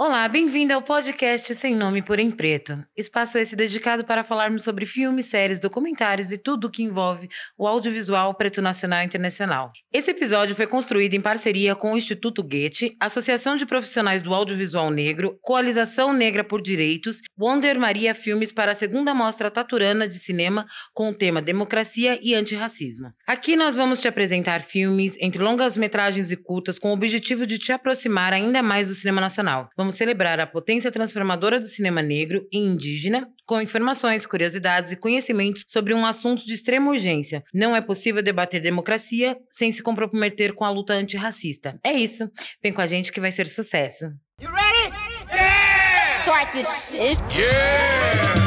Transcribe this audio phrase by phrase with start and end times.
[0.00, 2.84] Olá, bem-vindo ao podcast Sem Nome por em Preto.
[2.96, 7.28] Espaço esse dedicado para falarmos sobre filmes, séries, documentários e tudo o que envolve
[7.58, 9.72] o audiovisual preto nacional e internacional.
[9.92, 14.88] Esse episódio foi construído em parceria com o Instituto Goethe, Associação de Profissionais do Audiovisual
[14.88, 20.64] Negro, Coalização Negra por Direitos, Wonder Maria Filmes para a segunda mostra taturana de cinema
[20.94, 23.10] com o tema Democracia e Antirracismo.
[23.26, 27.58] Aqui nós vamos te apresentar filmes entre longas metragens e curtas com o objetivo de
[27.58, 29.68] te aproximar ainda mais do cinema nacional.
[29.76, 35.64] Vamos celebrar a potência transformadora do cinema negro e indígena com informações, curiosidades e conhecimentos
[35.66, 37.42] sobre um assunto de extrema urgência.
[37.52, 41.78] Não é possível debater democracia sem se comprometer com a luta antirracista.
[41.82, 42.30] É isso.
[42.62, 44.06] Vem com a gente que vai ser sucesso.
[44.40, 44.94] You ready?
[45.32, 46.22] Yeah!
[46.22, 47.18] Start this shit.
[47.36, 48.37] Yeah!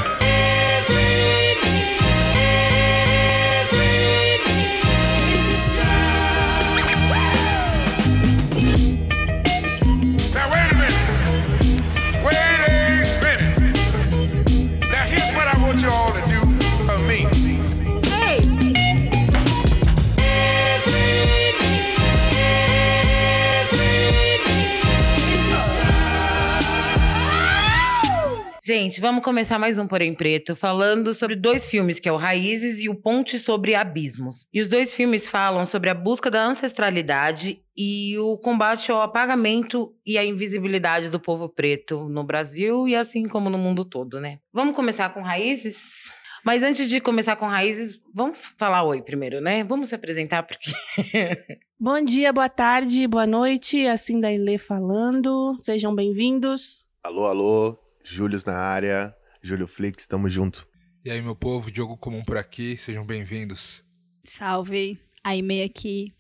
[28.64, 32.78] Gente, vamos começar mais um Porém Preto, falando sobre dois filmes, que é o Raízes
[32.80, 34.46] e o Ponte sobre Abismos.
[34.54, 39.96] E os dois filmes falam sobre a busca da ancestralidade e o combate ao apagamento
[40.06, 44.38] e à invisibilidade do povo preto no Brasil e assim como no mundo todo, né?
[44.54, 46.14] Vamos começar com Raízes?
[46.46, 49.64] Mas antes de começar com Raízes, vamos falar oi primeiro, né?
[49.64, 50.72] Vamos se apresentar porque
[51.80, 55.56] Bom dia, boa tarde, boa noite, assim da Ilê falando.
[55.58, 56.88] Sejam bem-vindos.
[57.04, 60.68] Alô, alô, Július na área, Júlio Flix, tamo junto.
[61.04, 63.84] E aí, meu povo, Diogo Comum por aqui, sejam bem-vindos.
[64.24, 66.12] Salve, Aime aqui.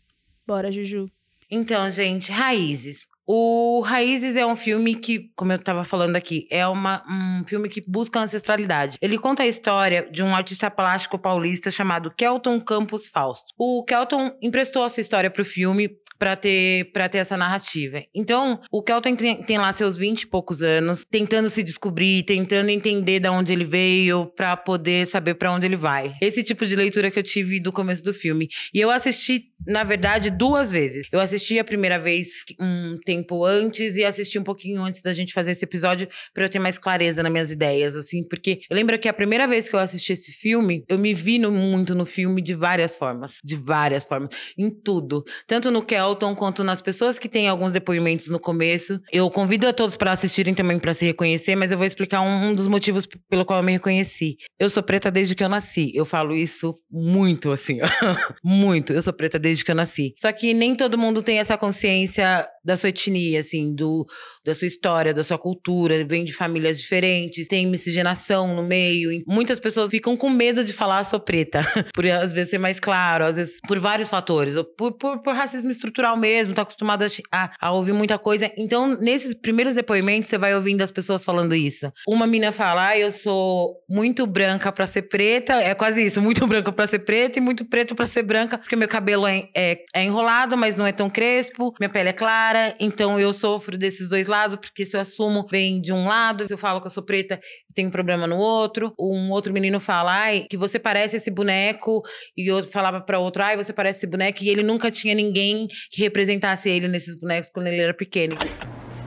[0.45, 1.09] Bora, Juju.
[1.49, 3.07] Então, gente, Raízes.
[3.25, 7.69] O Raízes é um filme que, como eu estava falando aqui, é uma, um filme
[7.69, 8.97] que busca ancestralidade.
[9.01, 13.53] Ele conta a história de um artista plástico paulista chamado Kelton Campos Fausto.
[13.57, 15.89] O Kelton emprestou essa história para o filme
[16.21, 18.03] para ter para ter essa narrativa.
[18.13, 22.69] Então, o Kelton tem, tem, lá seus 20 e poucos anos, tentando se descobrir, tentando
[22.69, 26.13] entender de onde ele veio para poder saber para onde ele vai.
[26.21, 28.49] Esse tipo de leitura que eu tive do começo do filme.
[28.71, 31.07] E eu assisti, na verdade, duas vezes.
[31.11, 32.29] Eu assisti a primeira vez
[32.59, 36.49] um tempo antes e assisti um pouquinho antes da gente fazer esse episódio para eu
[36.49, 39.75] ter mais clareza nas minhas ideias, assim, porque eu lembro que a primeira vez que
[39.75, 43.55] eu assisti esse filme, eu me vi no, muito no filme de várias formas, de
[43.55, 48.27] várias formas, em tudo, tanto no Kelton Elton quanto nas pessoas que têm alguns depoimentos
[48.27, 48.99] no começo.
[49.11, 52.49] Eu convido a todos para assistirem também para se reconhecer, mas eu vou explicar um,
[52.49, 54.37] um, dos motivos pelo qual eu me reconheci.
[54.59, 55.91] Eu sou preta desde que eu nasci.
[55.95, 57.79] Eu falo isso muito assim,
[58.43, 58.93] muito.
[58.93, 60.13] Eu sou preta desde que eu nasci.
[60.17, 64.05] Só que nem todo mundo tem essa consciência da sua etnia, assim, do,
[64.45, 69.23] da sua história, da sua cultura, vem de famílias diferentes, tem miscigenação no meio.
[69.27, 71.61] Muitas pessoas ficam com medo de falar sou preta,
[71.93, 75.71] por às vezes ser mais claro, às vezes por vários fatores, por, por, por racismo
[75.71, 78.51] estrutural mesmo, tá acostumado a, a, ouvir muita coisa.
[78.57, 81.91] Então, nesses primeiros depoimentos, você vai ouvindo as pessoas falando isso.
[82.07, 86.45] Uma mina fala, ah, eu sou muito branca para ser preta, é quase isso, muito
[86.47, 89.83] branca para ser preta e muito preto para ser branca, porque meu cabelo é, é,
[89.93, 94.09] é enrolado, mas não é tão crespo, minha pele é clara, então eu sofro desses
[94.09, 96.91] dois lados, porque se eu assumo, vem de um lado, se eu falo que eu
[96.91, 97.39] sou preta,
[97.73, 98.93] tem um problema no outro.
[98.99, 102.01] Um outro menino fala, ai, que você parece esse boneco,
[102.37, 105.67] e eu falava para outro, ai, você parece esse boneco, e ele nunca tinha ninguém
[105.91, 108.35] que representasse ele nesses bonecos quando ele era pequeno.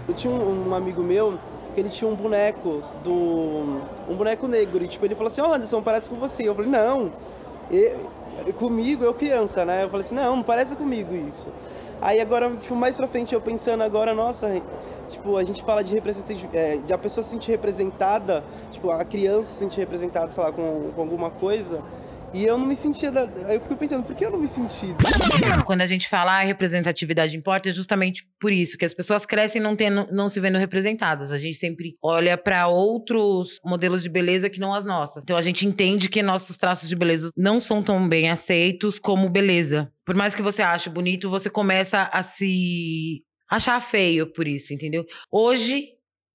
[0.08, 1.38] Eu tinha um, um amigo meu
[1.74, 3.80] que ele tinha um boneco do.
[4.08, 6.48] um boneco negro, e tipo, ele falou assim, ó, oh, Anderson, parece com você.
[6.48, 7.12] Eu falei, não.
[7.70, 7.94] E,
[8.56, 9.84] comigo, eu criança, né?
[9.84, 11.48] Eu falei assim, não, não parece comigo isso.
[12.00, 14.60] Aí agora, tipo, mais pra frente eu pensando agora, nossa,
[15.08, 19.04] tipo, a gente fala de representatividade, é, de a pessoa se sentir representada, tipo, a
[19.04, 21.80] criança se sentir representada, sei lá, com, com alguma coisa.
[22.34, 23.12] E eu não me sentia.
[23.12, 23.22] Da...
[23.22, 24.88] Eu fico pensando, por que eu não me senti?
[25.64, 29.62] Quando a gente fala ah, representatividade importa, é justamente por isso, que as pessoas crescem
[29.62, 31.30] não, tendo, não se vendo representadas.
[31.30, 35.22] A gente sempre olha para outros modelos de beleza que não as nossas.
[35.22, 39.30] Então a gente entende que nossos traços de beleza não são tão bem aceitos como
[39.30, 39.92] beleza.
[40.04, 45.04] Por mais que você ache bonito, você começa a se achar feio por isso, entendeu?
[45.30, 45.94] Hoje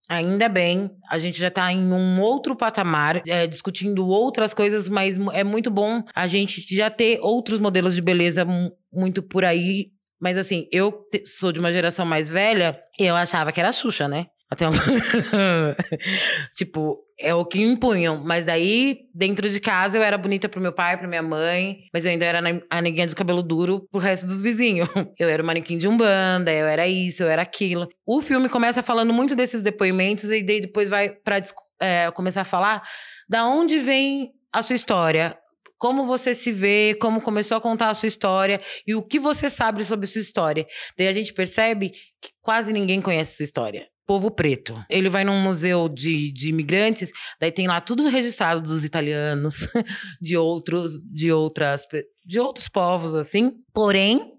[0.10, 5.16] Ainda bem, a gente já está em um outro patamar, é, discutindo outras coisas, mas
[5.34, 8.44] é muito bom a gente já ter outros modelos de beleza
[8.92, 9.92] muito por aí.
[10.20, 14.08] Mas assim, eu sou de uma geração mais velha e eu achava que era Xuxa,
[14.08, 14.26] né?
[14.50, 14.72] Até um...
[16.58, 18.24] tipo, é o que impunham.
[18.24, 21.80] Mas daí, dentro de casa, eu era bonita pro meu pai, pra minha mãe.
[21.94, 24.88] Mas eu ainda era a neguinha de cabelo duro pro resto dos vizinhos.
[25.20, 27.90] Eu era o manequim de Umbanda, eu era isso, eu era aquilo.
[28.06, 31.42] O filme começa falando muito desses depoimentos e daí depois vai pra
[31.82, 32.82] é, começar a falar
[33.28, 35.38] da onde vem a sua história.
[35.78, 39.50] Como você se vê, como começou a contar a sua história e o que você
[39.50, 40.66] sabe sobre sua história.
[40.98, 43.88] Daí a gente percebe que quase ninguém conhece sua história.
[44.10, 44.84] Povo preto.
[44.90, 49.68] Ele vai num museu de, de imigrantes, daí tem lá tudo registrado dos italianos,
[50.20, 51.84] de outros, de outras,
[52.26, 53.52] de outros povos, assim.
[53.72, 54.34] Porém,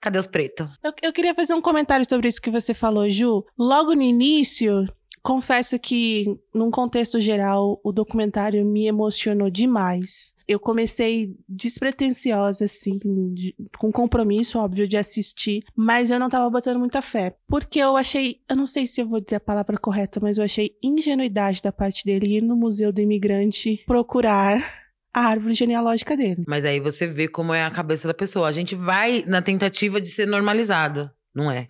[0.00, 0.68] cadê os pretos?
[0.84, 3.44] Eu, eu queria fazer um comentário sobre isso que você falou, Ju.
[3.58, 4.86] Logo no início,
[5.22, 10.34] confesso que, num contexto geral, o documentário me emocionou demais.
[10.46, 12.98] Eu comecei despretensiosa, assim,
[13.34, 17.36] de- com compromisso, óbvio, de assistir, mas eu não tava botando muita fé.
[17.46, 20.44] Porque eu achei, eu não sei se eu vou dizer a palavra correta, mas eu
[20.44, 26.44] achei ingenuidade da parte dele ir no Museu do Imigrante procurar a árvore genealógica dele.
[26.46, 28.48] Mas aí você vê como é a cabeça da pessoa.
[28.48, 31.66] A gente vai na tentativa de ser normalizado, não é?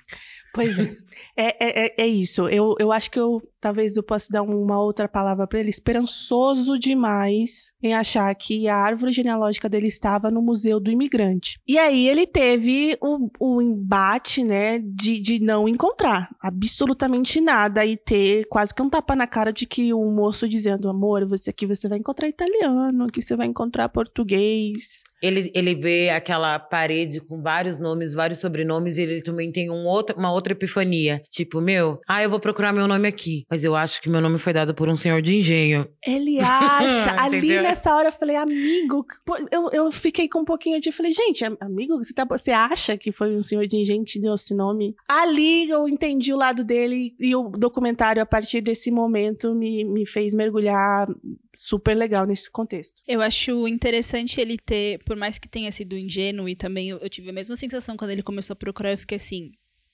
[0.54, 0.96] Pois é.
[1.36, 2.48] é, é, é- é isso.
[2.48, 5.70] Eu, eu acho que eu talvez eu possa dar uma outra palavra para ele.
[5.70, 11.58] Esperançoso demais em achar que a árvore genealógica dele estava no Museu do Imigrante.
[11.66, 17.96] E aí ele teve o, o embate, né, de, de não encontrar absolutamente nada e
[17.96, 21.66] ter quase que um tapa na cara de que o moço dizendo: amor, você aqui
[21.66, 25.02] você vai encontrar italiano, aqui você vai encontrar português.
[25.20, 29.84] Ele, ele vê aquela parede com vários nomes, vários sobrenomes, e ele também tem um
[29.84, 31.22] outra, uma outra epifania.
[31.30, 33.44] Tipo, meu, ah, eu vou procurar meu nome aqui.
[33.50, 35.86] Mas eu acho que meu nome foi dado por um senhor de engenho.
[36.06, 37.20] Ele acha.
[37.20, 39.04] Ali nessa hora eu falei, amigo.
[39.50, 40.92] Eu, eu fiquei com um pouquinho de.
[40.92, 44.12] Falei, gente, am- amigo, você, tá, você acha que foi um senhor de engenho que
[44.12, 44.94] te deu esse nome?
[45.08, 50.06] Ali eu entendi o lado dele e o documentário, a partir desse momento, me, me
[50.06, 51.08] fez mergulhar
[51.54, 53.02] super legal nesse contexto.
[53.06, 57.08] Eu acho interessante ele ter, por mais que tenha sido ingênuo, e também eu, eu
[57.08, 59.50] tive a mesma sensação quando ele começou a procurar, eu fiquei assim,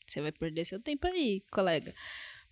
[0.06, 1.94] você vai perder seu tempo aí, colega.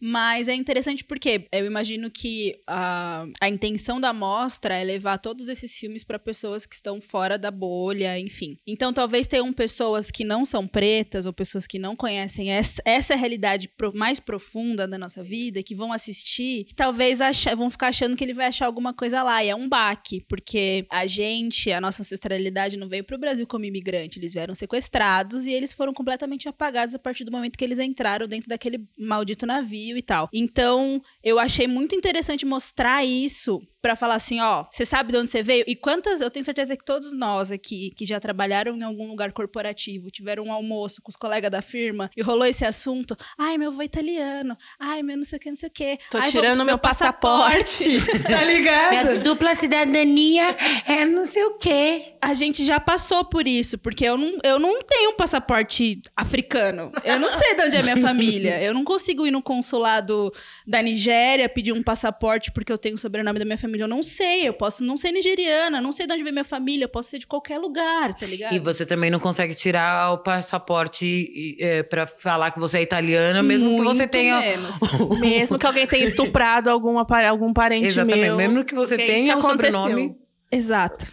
[0.05, 5.49] Mas é interessante porque eu imagino que a, a intenção da mostra é levar todos
[5.49, 8.57] esses filmes para pessoas que estão fora da bolha, enfim.
[8.67, 13.15] Então talvez tenham pessoas que não são pretas ou pessoas que não conhecem essa, essa
[13.15, 18.17] realidade pro- mais profunda da nossa vida, que vão assistir, talvez acha- vão ficar achando
[18.17, 19.45] que ele vai achar alguma coisa lá.
[19.45, 23.47] E é um baque, porque a gente, a nossa ancestralidade não veio para o Brasil
[23.47, 24.19] como imigrante.
[24.19, 28.27] Eles vieram sequestrados e eles foram completamente apagados a partir do momento que eles entraram
[28.27, 30.29] dentro daquele maldito navio e tal.
[30.33, 35.29] Então, eu achei muito interessante mostrar isso pra falar assim, ó, você sabe de onde
[35.29, 35.65] você veio?
[35.67, 39.33] E quantas, eu tenho certeza que todos nós aqui que já trabalharam em algum lugar
[39.33, 43.73] corporativo, tiveram um almoço com os colegas da firma e rolou esse assunto, ai, meu
[43.73, 45.99] avô é italiano, ai, meu não sei o que, não sei o que.
[46.09, 47.99] Tô tirando meu passaporte.
[48.23, 48.91] tá ligado?
[48.91, 50.57] Minha dupla cidadania
[50.87, 52.15] é não sei o quê.
[52.23, 56.93] A gente já passou por isso, porque eu não, eu não tenho um passaporte africano.
[57.05, 58.63] Eu não sei de onde é minha família.
[58.63, 59.43] Eu não consigo ir no
[59.83, 60.33] consulado
[60.67, 63.85] da Nigéria pedir um passaporte porque eu tenho o sobrenome da minha família.
[63.85, 64.49] Eu não sei.
[64.49, 66.85] Eu posso não ser nigeriana, não sei de onde vem minha família.
[66.85, 68.55] Eu posso ser de qualquer lugar, tá ligado?
[68.55, 73.43] E você também não consegue tirar o passaporte é, pra falar que você é italiana,
[73.43, 74.41] mesmo que você Muito tenha.
[74.41, 74.73] menos.
[75.21, 78.37] Mesmo que alguém tenha estuprado alguma, algum parente Exatamente, meu.
[78.37, 79.73] mesmo que você porque é tenha que o aconteceu.
[79.81, 80.17] sobrenome.
[80.51, 81.13] Exato.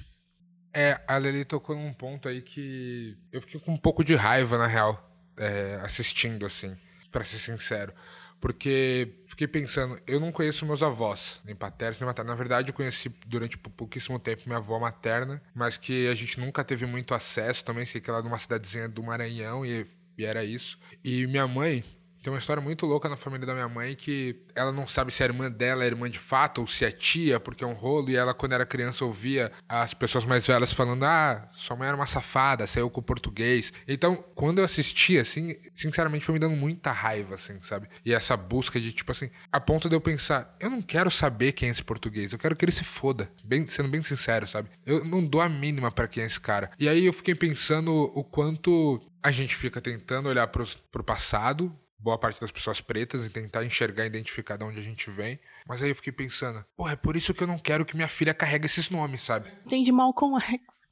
[0.74, 4.58] É, a Lely tocou num ponto aí que eu fiquei com um pouco de raiva,
[4.58, 6.76] na real, é, assistindo, assim,
[7.12, 7.94] pra ser sincero.
[8.40, 12.30] Porque fiquei pensando, eu não conheço meus avós, nem paternos, nem maternos.
[12.32, 16.40] Na verdade, eu conheci durante pou- pouquíssimo tempo minha avó materna, mas que a gente
[16.40, 17.66] nunca teve muito acesso.
[17.66, 19.86] Também sei que ela é de uma cidadezinha do Maranhão e,
[20.18, 20.80] e era isso.
[21.04, 21.84] E minha mãe.
[22.22, 25.24] Tem uma história muito louca na família da minha mãe que ela não sabe se
[25.24, 28.10] a irmã dela é irmã de fato ou se é tia, porque é um rolo,
[28.10, 31.96] e ela, quando era criança, ouvia as pessoas mais velhas falando: Ah, sua mãe era
[31.96, 33.72] uma safada, saiu com o português.
[33.88, 37.88] Então, quando eu assisti, assim, sinceramente foi me dando muita raiva, assim, sabe?
[38.06, 41.54] E essa busca de, tipo assim, a ponto de eu pensar: Eu não quero saber
[41.54, 44.70] quem é esse português, eu quero que ele se foda, bem, sendo bem sincero, sabe?
[44.86, 46.70] Eu não dou a mínima pra quem é esse cara.
[46.78, 51.74] E aí eu fiquei pensando o quanto a gente fica tentando olhar pros, pro passado,
[52.00, 55.40] boa parte das pessoas pretas e tentar enxergar e identificar de onde a gente vem.
[55.68, 58.08] Mas aí eu fiquei pensando, porra, é por isso que eu não quero que minha
[58.08, 59.52] filha carregue esses nomes, sabe?
[59.68, 60.89] Tem de Malcolm X.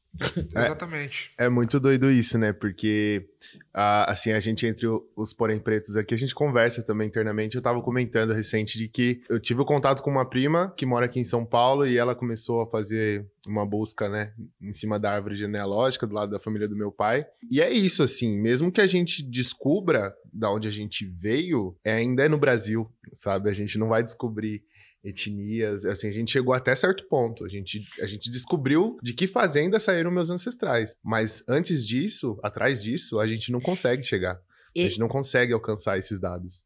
[0.55, 1.31] Exatamente.
[1.37, 2.51] É muito doido isso, né?
[2.51, 3.29] Porque,
[3.73, 7.55] ah, assim, a gente entre os porém pretos aqui, a gente conversa também internamente.
[7.55, 11.05] Eu tava comentando recente de que eu tive o contato com uma prima que mora
[11.05, 15.13] aqui em São Paulo e ela começou a fazer uma busca, né, em cima da
[15.13, 17.25] árvore genealógica, do lado da família do meu pai.
[17.49, 21.93] E é isso, assim, mesmo que a gente descubra da onde a gente veio é
[21.93, 23.49] ainda é no Brasil, sabe?
[23.49, 24.63] A gente não vai descobrir
[25.03, 27.45] etnias, assim, a gente chegou até certo ponto.
[27.45, 30.91] A gente, a gente descobriu de que fazenda saíram meus ancestrais.
[31.03, 34.39] Mas antes disso, atrás disso, a gente não consegue chegar.
[34.75, 36.65] E- A gente não consegue alcançar esses dados.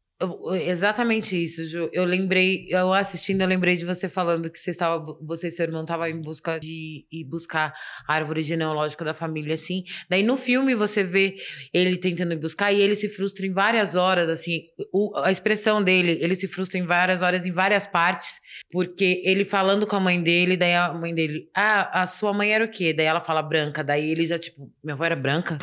[0.64, 1.88] Exatamente isso, Ju.
[1.92, 5.64] Eu lembrei, eu assistindo, eu lembrei de você falando que você estava, você e seu
[5.64, 7.72] irmão estavam em busca de ir buscar
[8.06, 9.84] a árvore genealógica da família, assim.
[10.08, 11.34] Daí no filme você vê
[11.72, 14.62] ele tentando ir buscar e ele se frustra em várias horas, assim.
[14.92, 19.44] O- a expressão dele, ele se frustra em várias horas, em várias partes, porque ele
[19.44, 22.68] falando com a mãe dele, daí a mãe dele, ah, a sua mãe era o
[22.70, 22.92] quê?
[22.92, 25.58] Daí ela fala branca, daí ele já, tipo, minha avó era branca?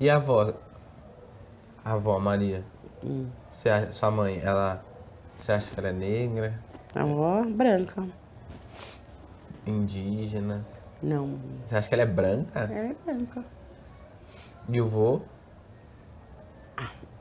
[0.00, 0.54] E a avó?
[1.84, 2.64] A avó, Maria?
[3.02, 3.28] Hum.
[3.58, 4.80] Você sua mãe, ela.
[5.36, 6.60] Você acha que ela é negra,
[6.94, 8.06] A avó branca.
[9.66, 10.64] indígena?
[11.02, 12.60] Não, Você acha que ela é branca?
[12.60, 13.44] ela é branca.
[14.68, 15.22] E o vô?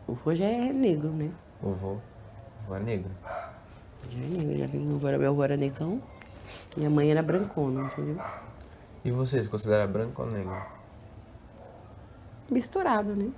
[0.07, 1.31] O vô já é negro, né?
[1.59, 1.93] O vô.
[1.93, 2.01] O
[2.67, 3.11] vô é negro.
[4.07, 4.57] Já é negro.
[4.59, 5.99] Já vem, meu avô era- negão.
[6.77, 8.23] Minha mãe era brancona, entendeu?
[9.03, 10.55] E você se considera branco ou negro?
[12.51, 13.31] Misturado, né?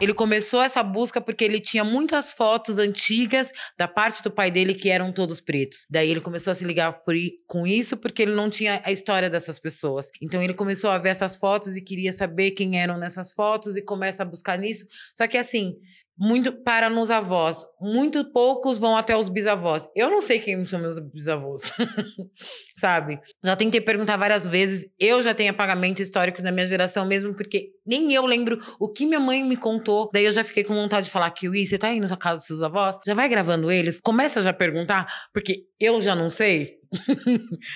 [0.00, 4.74] Ele começou essa busca porque ele tinha muitas fotos antigas da parte do pai dele
[4.74, 5.86] que eram todos pretos.
[5.90, 7.14] Daí ele começou a se ligar por
[7.46, 10.10] com isso porque ele não tinha a história dessas pessoas.
[10.22, 13.82] Então ele começou a ver essas fotos e queria saber quem eram nessas fotos e
[13.82, 14.86] começa a buscar nisso.
[15.14, 15.76] Só que assim,
[16.20, 19.88] muito para nos avós, muito poucos vão até os bisavós.
[19.96, 21.72] Eu não sei quem são meus bisavós.
[22.76, 23.18] Sabe?
[23.42, 24.86] Já tentei perguntar várias vezes.
[24.98, 29.06] Eu já tenho apagamento histórico na minha geração mesmo, porque nem eu lembro o que
[29.06, 30.10] minha mãe me contou.
[30.12, 32.46] Daí eu já fiquei com vontade de falar, Kiwi, você tá indo na casa dos
[32.46, 32.98] seus avós?
[33.06, 33.98] Já vai gravando eles?
[33.98, 36.79] Começa já a perguntar, porque eu já não sei.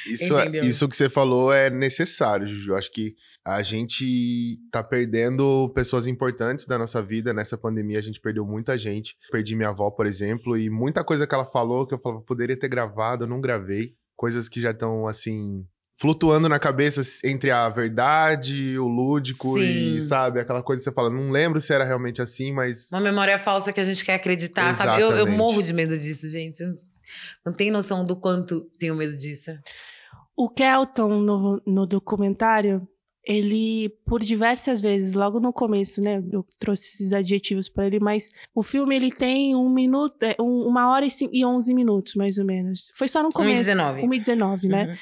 [0.07, 2.75] Isso, é- isso que você falou é necessário, Juju.
[2.75, 7.33] Acho que a gente tá perdendo pessoas importantes da nossa vida.
[7.33, 9.17] Nessa pandemia, a gente perdeu muita gente.
[9.31, 12.59] Perdi minha avó, por exemplo, e muita coisa que ela falou que eu falava, poderia
[12.59, 13.95] ter gravado, eu não gravei.
[14.17, 15.65] Coisas que já estão, assim,
[16.01, 20.09] flutuando na cabeça entre a verdade, o lúdico e, Sim.
[20.09, 22.91] sabe, aquela coisa que você fala, não lembro se era realmente assim, mas.
[22.93, 25.03] Uma memória falsa que a gente quer acreditar, sabe?
[25.03, 25.37] Eu, eu Exatamente.
[25.37, 26.59] morro de medo disso, gente.
[27.45, 29.51] Não- tem noção do quanto tenho medo disso.
[30.37, 32.87] O Kelton, no, no documentário,
[33.27, 36.23] ele, por diversas vezes, logo no começo, né?
[36.31, 40.67] Eu trouxe esses adjetivos para ele, mas o filme ele tem um minuto, é, um-
[40.67, 42.93] uma hora e, e 11 minutos, mais ou menos.
[42.97, 43.71] Foi só no começo.
[43.71, 44.03] 1h19.
[44.05, 44.85] 1h19, né?
[44.89, 44.95] Uhum.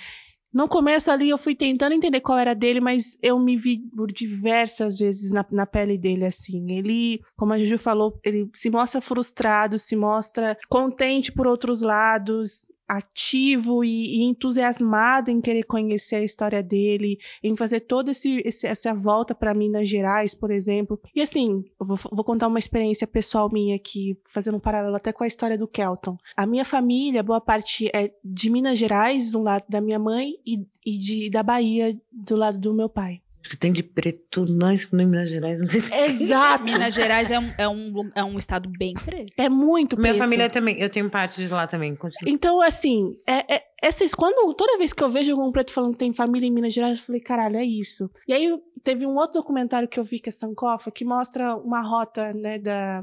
[0.52, 4.12] No começo ali eu fui tentando entender qual era dele, mas eu me vi por
[4.12, 6.70] diversas vezes na, na pele dele, assim.
[6.70, 12.66] Ele, como a Juju falou, ele se mostra frustrado, se mostra contente por outros lados,
[12.96, 18.66] ativo e, e entusiasmado em querer conhecer a história dele, em fazer toda esse, esse-
[18.66, 21.00] essa volta para Minas Gerais, por exemplo.
[21.14, 25.12] E assim, eu vou, vou contar uma experiência pessoal minha aqui, fazendo um paralelo até
[25.12, 26.16] com a história do Kelton.
[26.36, 30.64] A minha família, boa parte é de Minas Gerais, do lado da minha mãe, e,
[30.84, 33.20] e de, da Bahia, do lado do meu pai.
[33.42, 35.92] Acho que tem de preto, nós, no Minas Gerais, não sei se...
[35.92, 36.62] Exato!
[36.62, 39.32] Minas Gerais é um, é um, é um estado bem preto.
[39.36, 40.18] É muito Minha preto.
[40.18, 41.96] família também, eu tenho parte de lá também.
[41.96, 42.32] Continua.
[42.32, 45.98] Então, assim, é, é, essas, quando, toda vez que eu vejo algum preto falando que
[45.98, 48.08] tem família em Minas Gerais, eu falei, caralho, é isso.
[48.28, 51.82] E aí teve um outro documentário que eu vi que é Sankofa, que mostra uma
[51.82, 53.02] rota, né, da,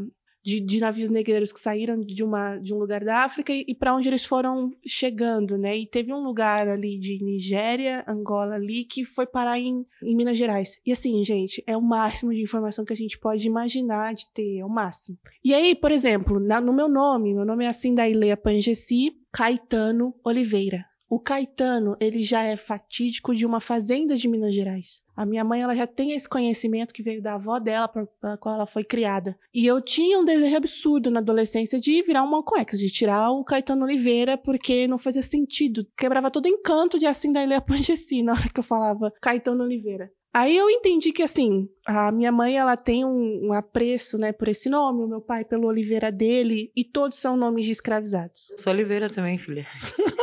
[0.50, 3.76] de, de navios negreiros que saíram de, uma, de um lugar da África e, e
[3.76, 5.78] para onde eles foram chegando, né?
[5.78, 10.38] E teve um lugar ali de Nigéria, Angola ali, que foi parar em, em Minas
[10.38, 10.80] Gerais.
[10.86, 14.58] E assim, gente, é o máximo de informação que a gente pode imaginar de ter,
[14.60, 15.18] é o máximo.
[15.44, 19.12] E aí, por exemplo, na- no meu nome, meu nome é assim da Ileia Pangessi
[19.32, 20.89] Caetano Oliveira.
[21.10, 25.02] O Caetano, ele já é fatídico de uma fazenda de Minas Gerais.
[25.16, 28.54] A minha mãe, ela já tem esse conhecimento que veio da avó dela, pela qual
[28.54, 29.36] ela foi criada.
[29.52, 33.32] E eu tinha um desejo absurdo na adolescência de virar um Malcolm X, de tirar
[33.32, 35.84] o Caetano Oliveira, porque não fazia sentido.
[35.98, 39.64] Quebrava todo o encanto de assim da Ileia Pangessi na hora que eu falava Caetano
[39.64, 40.12] Oliveira.
[40.34, 44.48] Aí eu entendi que, assim, a minha mãe, ela tem um, um apreço, né, por
[44.48, 48.52] esse nome, o meu pai pelo Oliveira dele, e todos são nomes de escravizados.
[48.56, 49.66] Sou Oliveira também, filha.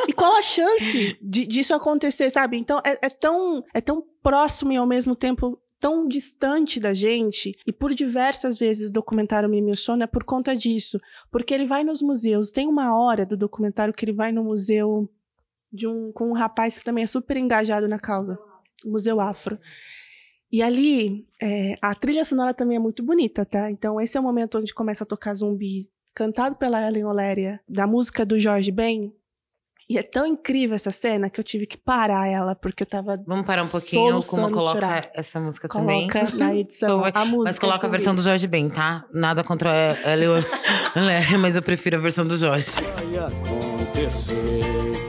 [0.07, 2.57] E qual a chance de- disso acontecer, sabe?
[2.57, 7.53] Então, é, é tão, é tão próximo e ao mesmo tempo tão distante da gente,
[7.67, 10.99] e por diversas vezes o documentário me emociona é por conta disso,
[11.31, 15.07] porque ele vai nos museus, tem uma hora do documentário que ele vai no museu
[15.71, 18.39] de um, com um rapaz que também é super engajado na causa,
[18.85, 19.59] Museu Afro.
[20.53, 23.71] E ali, é, a trilha sonora também é muito bonita, tá?
[23.71, 27.87] Então, esse é o momento onde começa a tocar zumbi, cantado pela Ellen Oléria, da
[27.87, 29.13] música do Jorge Ben.
[29.89, 33.23] E é tão incrível essa cena que eu tive que parar ela, porque eu tava.
[33.25, 35.11] Vamos parar um pouquinho, como coloca chorar.
[35.15, 36.09] essa música também.
[36.09, 37.45] Coloca na edição a música.
[37.45, 38.21] Mas coloca a versão do.
[38.21, 39.05] Jorge Ben, tá?
[39.13, 39.71] Nada contra
[40.05, 40.37] ela, eu-
[40.95, 42.67] ela, mas eu prefiro a versão do Jorge.
[42.81, 45.06] vai acontecer.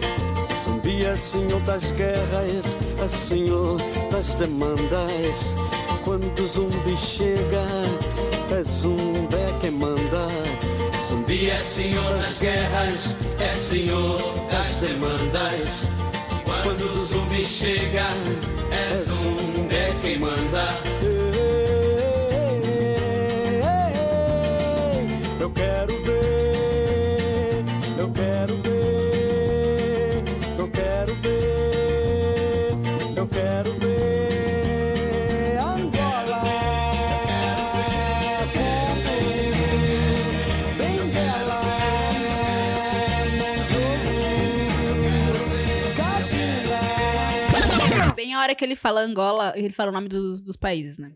[1.18, 3.78] Senhor das guerras, é senhor
[4.12, 5.56] das demandas.
[6.04, 7.66] Quando o zumbi chega,
[8.52, 10.28] é zumbi quem manda.
[11.04, 15.90] Zumbi é senhor das guerras, é senhor das demandas.
[16.64, 18.06] Quando o zumbi chega,
[18.72, 20.97] é zumbi quem manda.
[48.48, 51.12] Hora que ele fala Angola, ele fala o nome dos, dos países, né?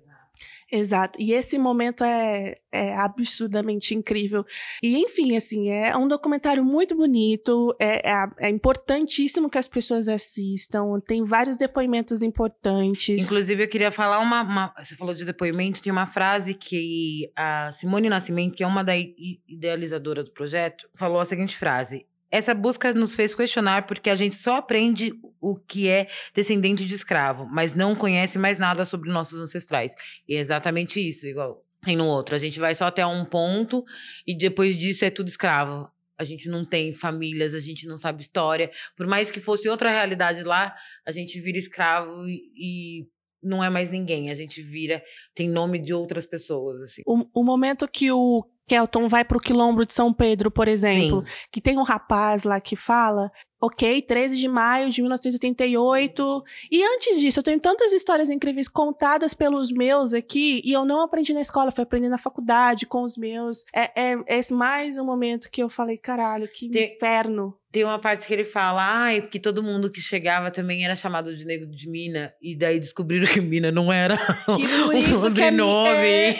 [0.73, 1.19] Exato.
[1.21, 4.45] E esse momento é, é absurdamente incrível.
[4.81, 7.75] E, enfim, assim, é um documentário muito bonito.
[7.77, 10.97] É, é, é importantíssimo que as pessoas assistam.
[11.05, 13.25] Tem vários depoimentos importantes.
[13.25, 17.69] Inclusive, eu queria falar uma, uma- Você falou de depoimento, tem uma frase que a
[17.73, 22.05] Simone Nascimento, que é uma da idealizadora do projeto, falou a seguinte frase.
[22.31, 26.95] Essa busca nos fez questionar porque a gente só aprende o que é descendente de
[26.95, 29.93] escravo, mas não conhece mais nada sobre nossos ancestrais.
[30.27, 32.35] E é exatamente isso, igual tem no outro.
[32.35, 33.83] A gente vai só até um ponto
[34.25, 35.89] e depois disso é tudo escravo.
[36.17, 38.69] A gente não tem famílias, a gente não sabe história.
[38.95, 43.07] Por mais que fosse outra realidade lá, a gente vira escravo e,
[43.43, 44.29] não é mais ninguém.
[44.29, 45.01] A gente vira,
[45.33, 47.01] tem nome de outras pessoas, assim.
[47.07, 51.33] O, o momento que o Kelton vai pro quilombo de São Pedro, por exemplo, Sim.
[51.51, 53.29] que tem um rapaz lá que fala,
[53.61, 56.43] ok, 13 de maio de 1988.
[56.71, 61.01] E antes disso, eu tenho tantas histórias incríveis contadas pelos meus aqui, e eu não
[61.01, 63.63] aprendi na escola, fui aprender na faculdade com os meus.
[63.73, 67.55] É, é, é mais um momento que eu falei, caralho, que Tem- inferno.
[67.71, 71.33] Tem uma parte que ele fala, ai, porque todo mundo que chegava também era chamado
[71.33, 74.51] de negro de mina, e daí descobriram que mina não era Que
[74.83, 75.89] um que é sobrenome.
[75.89, 76.33] é,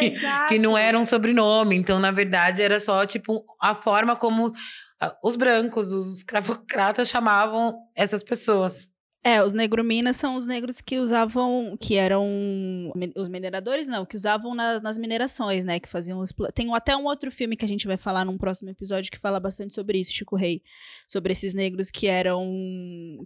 [0.50, 1.78] que não era um sobrenome.
[1.78, 4.52] Então, na verdade, era só, tipo, a forma como
[5.24, 8.90] os brancos, os escravocratas chamavam essas pessoas.
[9.24, 12.26] É, os negrominas são os negros que usavam, que eram
[13.16, 17.06] os mineradores, não, que usavam nas, nas minerações, né, que faziam os, tem até um
[17.06, 20.12] outro filme que a gente vai falar num próximo episódio que fala bastante sobre isso,
[20.12, 20.64] Chico Rei,
[21.08, 22.44] sobre esses negros que eram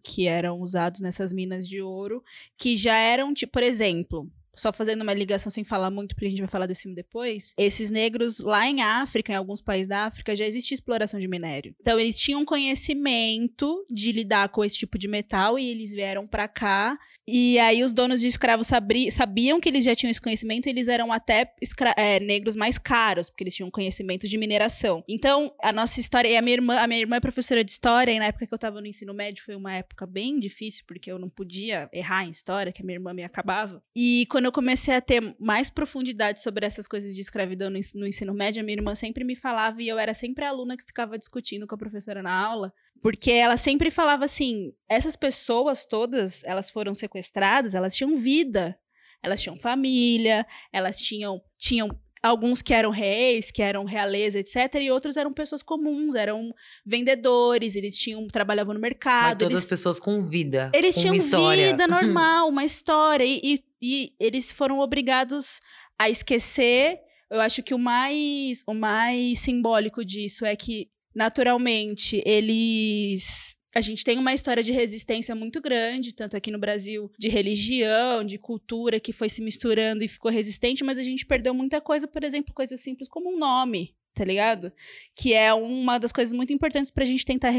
[0.04, 2.22] que eram usados nessas minas de ouro,
[2.58, 6.30] que já eram, tipo, por exemplo, só fazendo uma ligação sem falar muito, porque a
[6.30, 7.54] gente vai falar desse filme depois.
[7.58, 11.76] Esses negros lá em África, em alguns países da África, já existia exploração de minério.
[11.80, 16.48] Então eles tinham conhecimento de lidar com esse tipo de metal e eles vieram pra
[16.48, 16.98] cá.
[17.28, 18.68] E aí os donos de escravos
[19.12, 21.54] sabiam que eles já tinham esse conhecimento eles eram até
[21.98, 25.04] é, negros mais caros, porque eles tinham conhecimento de mineração.
[25.08, 28.12] Então, a nossa história, e a minha irmã, a minha irmã é professora de história,
[28.12, 31.12] e na época que eu tava no ensino médio foi uma época bem difícil, porque
[31.12, 33.84] eu não podia errar em história, que a minha irmã me acabava.
[33.96, 38.34] E quando eu comecei a ter mais profundidade sobre essas coisas de escravidão no ensino
[38.34, 41.18] médio, a minha irmã sempre me falava e eu era sempre a aluna que ficava
[41.18, 42.72] discutindo com a professora na aula,
[43.06, 48.76] porque ela sempre falava assim: essas pessoas todas, elas foram sequestradas, elas tinham vida,
[49.22, 51.88] elas tinham família, elas tinham tinham
[52.24, 56.52] alguns que eram reis, que eram realeza, etc, e outros eram pessoas comuns, eram
[56.84, 60.72] vendedores, eles tinham trabalhavam no Mas mercado, todas eles as pessoas com vida.
[60.74, 61.68] eles com tinham uma história.
[61.68, 63.24] vida normal, uma história.
[63.24, 65.62] E, e- e eles foram obrigados
[66.00, 66.98] a esquecer.
[67.30, 73.56] Eu acho que o mais, o mais simbólico disso é que, naturalmente, eles.
[73.74, 78.24] A gente tem uma história de resistência muito grande, tanto aqui no Brasil, de religião,
[78.24, 82.08] de cultura, que foi se misturando e ficou resistente, mas a gente perdeu muita coisa,
[82.08, 84.72] por exemplo, coisas simples como um nome, tá ligado?
[85.14, 87.52] Que é uma das coisas muito importantes pra gente tentar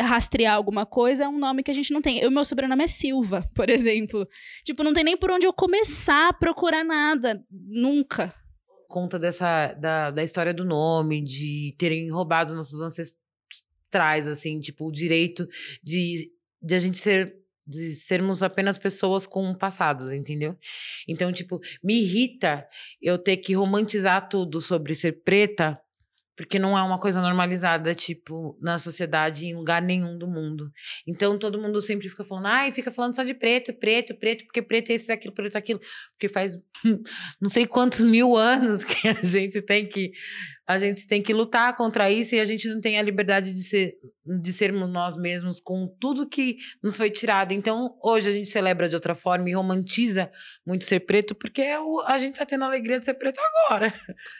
[0.00, 2.24] rastrear alguma coisa, é um nome que a gente não tem.
[2.24, 4.28] O meu sobrenome é Silva, por exemplo.
[4.64, 7.44] Tipo, não tem nem por onde eu começar a procurar nada.
[7.50, 8.32] Nunca.
[8.94, 14.92] Conta dessa, da, da história do nome, de terem roubado nossos ancestrais, assim, tipo, o
[14.92, 15.48] direito
[15.82, 16.30] de,
[16.62, 20.56] de a gente ser de sermos apenas pessoas com passados, entendeu?
[21.08, 22.64] Então, tipo, me irrita
[23.02, 25.80] eu ter que romantizar tudo sobre ser preta,
[26.36, 30.70] porque não é uma coisa normalizada, tipo, na sociedade, em lugar nenhum do mundo.
[31.06, 34.62] Então, todo mundo sempre fica falando, ai, fica falando só de preto, preto, preto, porque
[34.62, 35.80] preto é isso, aquilo, preto é aquilo.
[36.12, 36.58] Porque faz
[37.40, 40.12] não sei quantos mil anos que a gente tem que
[40.66, 43.62] a gente tem que lutar contra isso e a gente não tem a liberdade de,
[43.62, 47.52] ser, de sermos nós mesmos com tudo que nos foi tirado.
[47.52, 50.30] Então, hoje a gente celebra de outra forma e romantiza
[50.66, 53.38] muito ser preto, porque é o, a gente tá tendo a alegria de ser preto
[53.66, 53.92] agora.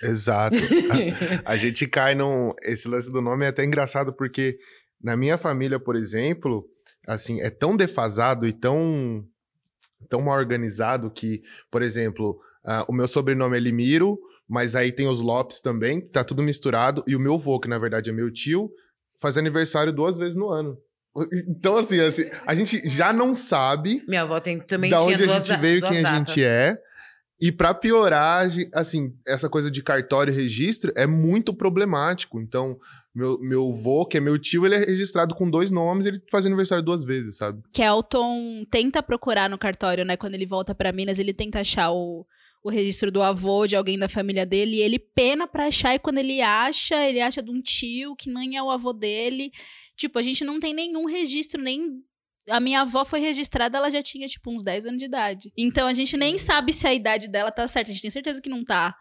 [0.03, 0.57] Exato.
[1.45, 2.55] a, a gente cai num.
[2.63, 4.59] Esse lance do nome é até engraçado, porque
[5.03, 6.67] na minha família, por exemplo,
[7.07, 9.23] assim, é tão defasado e tão,
[10.09, 15.09] tão mal organizado que, por exemplo, uh, o meu sobrenome é Limiro mas aí tem
[15.09, 17.03] os Lopes também, que tá tudo misturado.
[17.07, 18.71] E o meu vô, que na verdade é meu tio,
[19.21, 20.77] faz aniversário duas vezes no ano.
[21.49, 24.03] Então, assim, assim a gente já não sabe.
[24.07, 26.13] Minha avó tem, também da onde a gente veio, quem datas.
[26.13, 26.77] a gente é.
[27.41, 32.41] E para piorar, assim, essa coisa de cartório e registro é muito problemático.
[32.41, 32.79] Então,
[33.15, 36.47] meu, meu vô, que é meu tio, ele é registrado com dois nomes, ele faz
[36.47, 37.61] aniversário duas vezes, sabe?
[37.73, 40.17] Kelton tenta procurar no cartório, né?
[40.17, 42.25] Quando ele volta para Minas, ele tenta achar o,
[42.65, 45.99] o registro do avô de alguém da família dele e ele pena pra achar e
[45.99, 49.53] quando ele acha, ele acha de um tio que nem é o avô dele.
[49.95, 52.03] Tipo, a gente não tem nenhum registro, nem
[52.49, 55.53] a minha avó foi registrada, ela já tinha, tipo, uns 10 anos de idade.
[55.57, 57.91] Então a gente nem sabe se a idade dela tá certa.
[57.91, 58.97] A gente tem certeza que não tá.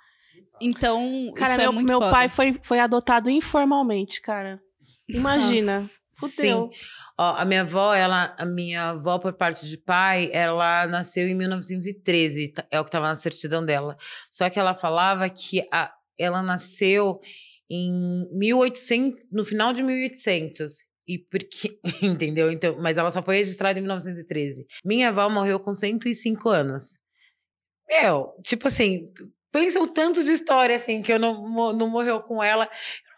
[0.62, 2.12] Então, Cara, isso meu, é muito meu foda.
[2.12, 4.62] pai foi, foi adotado informalmente, cara.
[5.08, 5.80] Imagina.
[5.80, 6.70] Nossa, Fudeu.
[6.72, 6.80] Sim.
[7.18, 12.54] A minha avó, ela, a minha avó por parte de pai, ela nasceu em 1913,
[12.54, 13.96] tá- é o que estava na certidão dela.
[14.32, 17.20] Só que ela falava que a, ela nasceu
[17.70, 20.76] em 1800, no final de 1800.
[21.08, 22.52] E porque, entendeu?
[22.52, 24.66] Então, mas ela só foi registrada em 1913.
[24.84, 26.98] Minha avó morreu com 105 anos.
[27.88, 29.12] Meu, tipo assim,
[29.52, 32.68] pensa o tanto de história assim que eu não, não morreu com ela.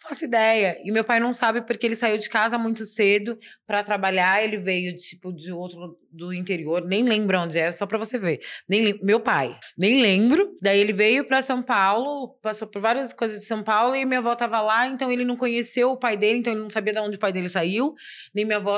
[0.08, 0.80] Faço ideia.
[0.84, 4.44] E meu pai não sabe porque ele saiu de casa muito cedo para trabalhar.
[4.44, 8.39] Ele veio tipo de outro do interior, nem lembro onde é, só para você ver.
[8.70, 10.58] Nem meu pai, nem lembro.
[10.62, 14.20] Daí ele veio para São Paulo, passou por várias coisas de São Paulo e minha
[14.20, 17.00] avó tava lá, então ele não conheceu o pai dele, então ele não sabia de
[17.00, 17.94] onde o pai dele saiu.
[18.34, 18.78] Nem minha avó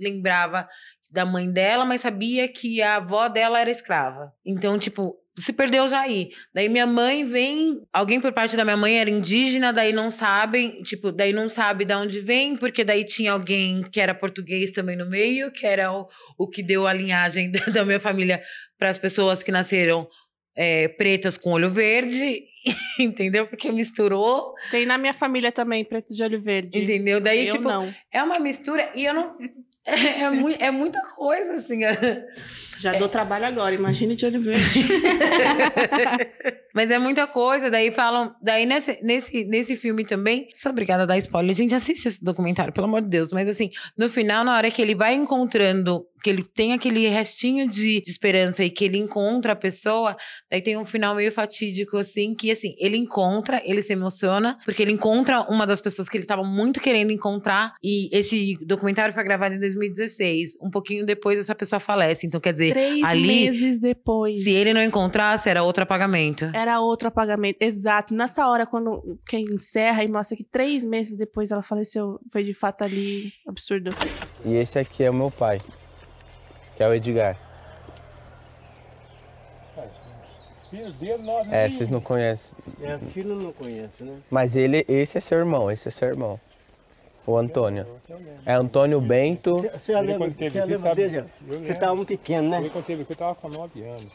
[0.00, 0.66] lembrava
[1.10, 4.32] da mãe dela, mas sabia que a avó dela era escrava.
[4.44, 6.30] Então, tipo, se perdeu já aí.
[6.54, 10.82] Daí minha mãe vem, alguém por parte da minha mãe era indígena, daí não sabem,
[10.82, 14.96] tipo, daí não sabe de onde vem, porque daí tinha alguém que era português também
[14.96, 16.06] no meio, que era o,
[16.38, 18.40] o que deu a linhagem da, da minha família
[18.78, 20.08] para as pessoas que nasceram
[20.56, 22.44] é, pretas com olho verde,
[22.98, 23.46] entendeu?
[23.48, 26.78] Porque misturou, Tem na minha família também, preto de olho verde.
[26.78, 27.20] entendeu?
[27.20, 27.92] Daí, eu tipo, não.
[28.12, 29.36] é uma mistura e eu não.
[29.84, 29.94] É,
[30.24, 31.80] é, mui- é muita coisa, assim.
[32.80, 34.84] Já dou trabalho agora, imagine de olho verde.
[36.74, 38.34] Mas é muita coisa, daí falam.
[38.42, 40.48] Daí nesse, nesse, nesse filme também.
[40.52, 41.54] Sou obrigada a dar spoiler.
[41.54, 43.30] Gente, assiste esse documentário, pelo amor de Deus.
[43.30, 47.68] Mas assim, no final, na hora que ele vai encontrando, que ele tem aquele restinho
[47.68, 50.16] de, de esperança e que ele encontra a pessoa,
[50.50, 54.82] daí tem um final meio fatídico, assim, que assim, ele encontra, ele se emociona, porque
[54.82, 57.74] ele encontra uma das pessoas que ele estava muito querendo encontrar.
[57.82, 60.56] E esse documentário foi gravado em 2016.
[60.60, 62.26] Um pouquinho depois, essa pessoa falece.
[62.26, 64.42] Então, quer dizer, Três ali, meses depois.
[64.42, 66.44] se ele não encontrasse, era outro apagamento.
[66.54, 67.58] Era outro apagamento.
[67.60, 68.14] Exato.
[68.14, 72.52] Nessa hora, quando quem encerra e mostra que três meses depois ela faleceu, foi de
[72.52, 73.90] fato ali absurdo.
[74.44, 75.60] E esse aqui é o meu pai,
[76.76, 77.38] que é o Edgar.
[81.50, 82.56] É, vocês não conhecem.
[82.82, 84.18] É, filho não conhece, né?
[84.28, 86.40] Mas ele, esse é seu irmão, esse é seu irmão.
[87.26, 87.86] O Antônio.
[88.44, 89.56] É Antônio Bento.
[89.60, 91.24] Você já lembra, quando teve você lembra dele?
[91.48, 92.58] Você estava muito pequeno, né?
[92.58, 94.12] Ele quando teve eu tava com 9 anos.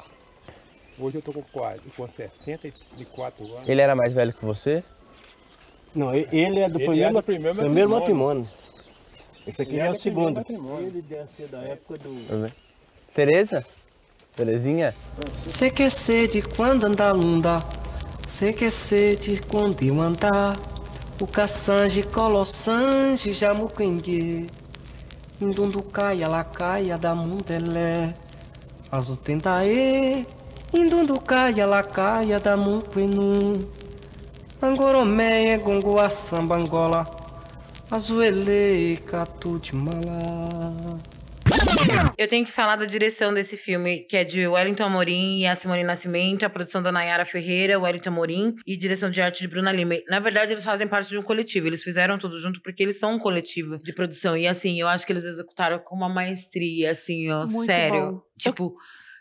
[0.99, 3.67] Hoje eu tô com, quase- com 64 anos.
[3.69, 4.83] Ele era mais velho que você?
[5.95, 8.41] Não, ele é do Ele primeiro, é do primeiro primeiro matrimônio.
[8.43, 8.47] matrimônio.
[9.47, 10.35] Esse aqui Ele já é é o segundo.
[10.35, 10.87] matrimônio.
[10.87, 12.51] Ele deve ser da época do...
[13.13, 13.65] Tereza?
[14.35, 14.93] Terezinha?
[15.75, 17.59] Que é sede quando anda lunda,
[18.57, 20.55] que é sede quando eu andar.
[21.21, 24.47] O caçange, colossange, jamuquengue.
[25.41, 28.15] Indunducaia, lacaia da mundelé.
[28.89, 30.25] Azutendaê,
[30.73, 33.53] indunducaia, lacaia da munquenu.
[34.61, 37.05] Angoromé, gongoa, samba, angola.
[37.91, 40.99] Azuele, catu de malá.
[42.17, 45.55] Eu tenho que falar da direção desse filme, que é de Wellington Amorim e a
[45.55, 49.71] Simone Nascimento, a produção da Nayara Ferreira, Wellington Amorim e direção de arte de Bruna
[49.71, 49.95] Lima.
[50.09, 51.67] Na verdade, eles fazem parte de um coletivo.
[51.67, 54.35] Eles fizeram tudo junto porque eles são um coletivo de produção.
[54.35, 58.11] E assim, eu acho que eles executaram com uma maestria, assim, ó, Muito sério.
[58.11, 58.21] bom.
[58.37, 58.75] Tipo,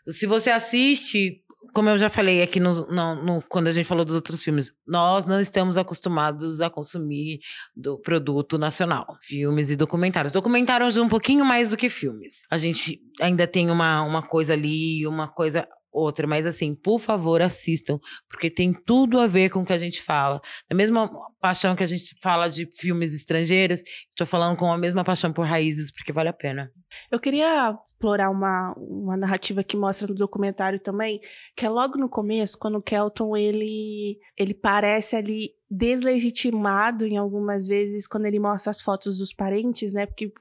[0.09, 1.43] se você assiste.
[1.75, 4.73] Como eu já falei aqui no, no- no- quando a gente falou dos outros filmes,
[4.87, 7.41] nós não estamos acostumados a consumir
[7.77, 10.33] do produto nacional, filmes e documentários.
[10.33, 12.43] Documentários um pouquinho mais do que filmes.
[12.51, 17.41] A gente ainda tem uma, uma coisa ali, uma coisa outra, mas assim, por favor,
[17.43, 20.41] assistam, porque tem tudo a ver com o que a gente fala.
[20.71, 23.83] A mesma paixão que a gente fala de filmes estrangeiros,
[24.15, 26.71] tô falando com a mesma paixão por raízes, porque vale a pena.
[27.11, 31.21] Eu queria explorar uma, uma narrativa que mostra no documentário também,
[31.57, 37.67] que é logo no começo, quando o Kelton ele, ele parece ali deslegitimado em algumas
[37.67, 40.07] vezes quando ele mostra as fotos dos parentes, né?
[40.07, 40.33] Porque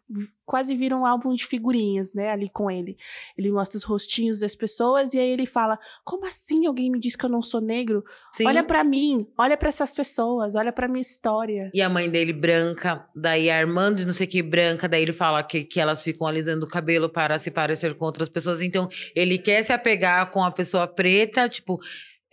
[0.46, 2.32] quase vira um álbum de figurinhas, né?
[2.32, 2.98] Ali com ele.
[3.38, 7.16] Ele mostra os rostinhos das pessoas e aí ele fala: Como assim alguém me diz
[7.16, 8.06] que eu não sou negro?
[8.34, 8.48] Sim.
[8.48, 11.70] Olha pra mim, olha pra essas pessoas, olha pra minha história.
[11.74, 15.14] E a mãe dele branca, daí a irmã de não sei que branca, daí ele
[15.14, 18.62] fala que, que elas ficam alisando o cabelo para se parecer com outras pessoas.
[18.62, 21.80] Então, ele quer se apegar com a pessoa preta, tipo,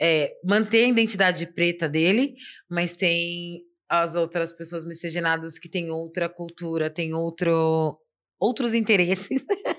[0.01, 2.35] é, manter a identidade preta dele,
[2.69, 7.99] mas tem as outras pessoas miscigenadas que têm outra cultura, têm outro,
[8.39, 9.43] outros interesses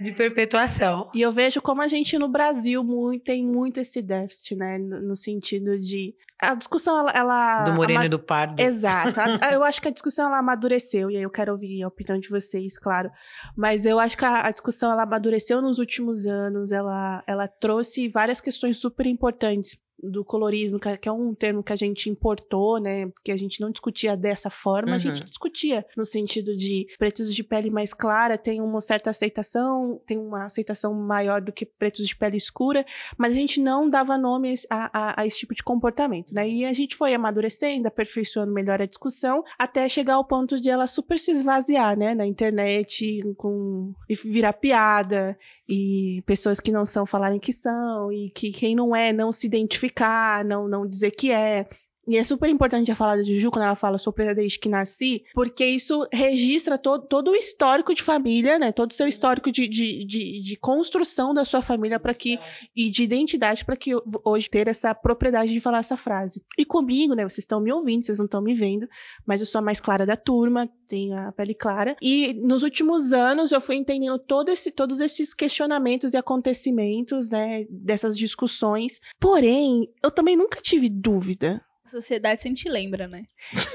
[0.00, 1.10] de perpetuação.
[1.14, 4.78] E eu vejo como a gente no Brasil muito, tem muito esse déficit, né?
[4.78, 6.14] No, no sentido de.
[6.38, 7.12] A discussão, ela.
[7.12, 8.60] ela Do moreno ama- e do pardo.
[8.60, 9.18] Exato.
[9.18, 12.18] A- eu acho que a discussão ela amadureceu, e aí eu quero ouvir a opinião
[12.18, 13.10] de vocês, claro.
[13.56, 18.08] Mas eu acho que a, a discussão ela amadureceu nos últimos anos, ela, ela trouxe
[18.08, 22.10] várias questões super importantes do colorismo, que é- que é um termo que a gente
[22.10, 23.06] importou, né?
[23.08, 25.26] Porque a gente não discutia dessa forma, a gente Uhum.
[25.26, 30.44] discutia no sentido de pretos de pele mais clara têm uma certa aceitação, tem uma
[30.44, 32.84] aceitação maior do que pretos de pele escura,
[33.16, 36.48] mas a gente não dava nome a, a- a esse tipo de comportamento, né?
[36.48, 40.86] E a gente foi amadurecendo, aperfeiçoando melhor a discussão, até chegar ao ponto de ela
[40.86, 42.14] super se esvaziar, né?
[42.14, 48.30] Na internet, com e virar piada, e pessoas que não são falarem que são, e
[48.30, 49.48] que quem não é não se
[49.86, 51.68] identificar, não, não dizer que é.
[52.06, 54.68] E é super importante a fala da Juju quando ela fala sou preta desde que
[54.68, 58.70] nasci, porque isso registra to todo o histórico de família, né?
[58.70, 62.38] Todo o seu histórico de, de, de, de construção da sua família para que
[62.76, 63.90] e de identidade para que
[64.24, 66.42] hoje ter essa propriedade de falar essa frase.
[66.56, 67.24] E comigo, né?
[67.24, 68.86] Vocês estão me ouvindo, vocês não estão me vendo,
[69.26, 71.96] mas eu sou a mais clara da turma, tenho a pele clara.
[72.00, 77.64] E nos últimos anos eu fui entendendo todo esse, todos esses questionamentos e acontecimentos, né?
[77.68, 79.00] Dessas discussões.
[79.18, 81.60] Porém, eu também nunca tive dúvida.
[81.86, 83.22] A sociedade sempre te lembra, né?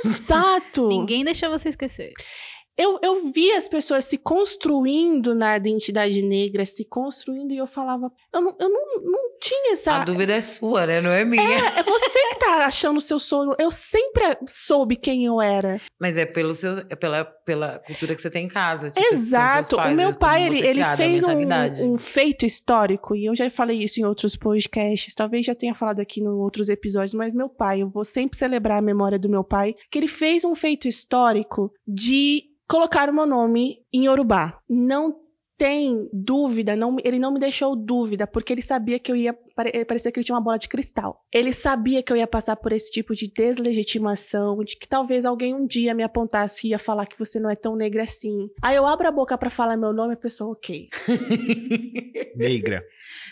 [0.04, 0.86] Exato!
[0.90, 2.12] Ninguém deixa você esquecer.
[2.78, 8.12] Eu, eu vi as pessoas se construindo na identidade negra, se construindo, e eu falava,
[8.34, 9.98] eu não, eu não, não tinha essa.
[9.98, 11.02] A dúvida é sua, né?
[11.02, 11.44] Não é minha.
[11.44, 13.56] É, é você que tá achando o seu sono.
[13.60, 15.82] Eu sempre soube quem eu era.
[16.00, 18.90] Mas é pelo seu, é pela, pela cultura que você tem em casa.
[18.90, 19.76] tipo, Exato.
[19.76, 21.32] pais, o meu como pai, ele, é ele a fez um,
[21.82, 26.00] um feito histórico, e eu já falei isso em outros podcasts, talvez já tenha falado
[26.00, 29.44] aqui em outros episódios, mas meu pai, eu vou sempre celebrar a memória do meu
[29.44, 34.58] pai, que ele fez um feito histórico de colocar o meu nome em Yorubá.
[34.70, 35.20] Não
[35.58, 39.32] tem dúvida, não, ele não me deixou dúvida, porque ele sabia que eu ia.
[39.56, 41.24] pare- Parecia que ele tinha uma bola de cristal.
[41.32, 45.54] Ele sabia que eu ia passar por esse tipo de deslegitimação, de que talvez alguém
[45.54, 48.50] um dia me apontasse e ia falar que você não é tão negra assim.
[48.60, 50.88] Aí eu abro a boca pra falar meu nome e a pessoa, ok.
[52.36, 52.84] Negra.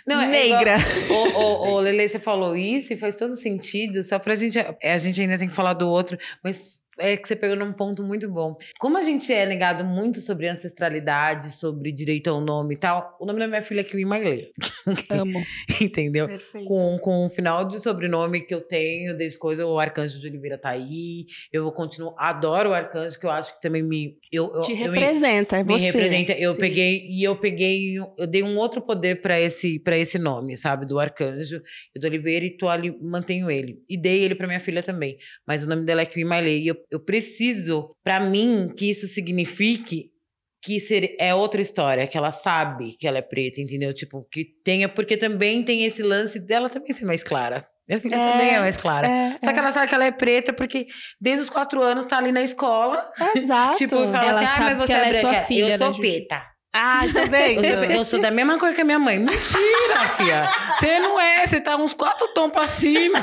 [0.05, 0.75] Não, é Negra.
[1.09, 4.03] Ô, ô, ô, Lele, você falou isso e faz todo sentido.
[4.03, 4.57] Só pra gente.
[4.59, 7.73] é, A gente ainda tem que falar do outro, mas é que você pegou num
[7.73, 8.55] ponto muito bom.
[8.79, 13.25] Como a gente é negado muito sobre ancestralidade, sobre direito ao nome e tal, o
[13.25, 14.51] nome da minha filha é Kiwi Maile.
[15.09, 15.41] Amo.
[15.81, 16.27] Entendeu?
[16.27, 16.67] Perfeito.
[16.67, 20.57] Com, com o final de sobrenome que eu tenho, desde coisa, o Arcanjo de Oliveira
[20.57, 21.25] tá aí.
[21.51, 22.13] Eu vou continuar.
[22.17, 24.17] Adoro o Arcanjo, que eu acho que também me.
[24.31, 25.85] Eu, eu, Te eu me- representa, é me você.
[25.85, 26.33] representa.
[26.33, 26.61] Eu Sim.
[26.61, 30.85] peguei e eu peguei, eu dei um outro poder para esse para esse nome, sabe,
[30.85, 31.61] do arcanjo
[31.95, 33.81] e do Oliveira e tô ali, mantenho ele.
[33.89, 36.67] E dei ele para minha filha também, mas o nome dela é Kiwi Mailey e
[36.67, 40.11] eu, eu preciso para mim que isso signifique
[40.61, 43.93] que ser, é outra história, que ela sabe que ela é preta, entendeu?
[43.93, 47.65] Tipo, que tenha, porque também tem esse lance dela também ser mais clara.
[47.87, 49.07] Minha filha É, também é mais clara.
[49.07, 49.53] é, Só é.
[49.53, 50.85] que ela sabe que ela é preta porque
[51.19, 53.09] desde os quatro anos tá ali na escola.
[53.35, 53.77] Exato.
[53.79, 55.63] Tipo, e fala Ela assim, ah, sabe mas que você ela é é sua filha,
[55.63, 56.43] eu né, sou preta.
[56.71, 57.65] Ah, tá vendo?
[57.65, 59.17] Eu sou, eu sou da mesma coisa que a minha mãe.
[59.17, 60.43] Mentira, filha.
[60.77, 63.17] Você não é, você tá uns quatro tons pra cima.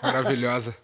[0.00, 0.76] Maravilhosa.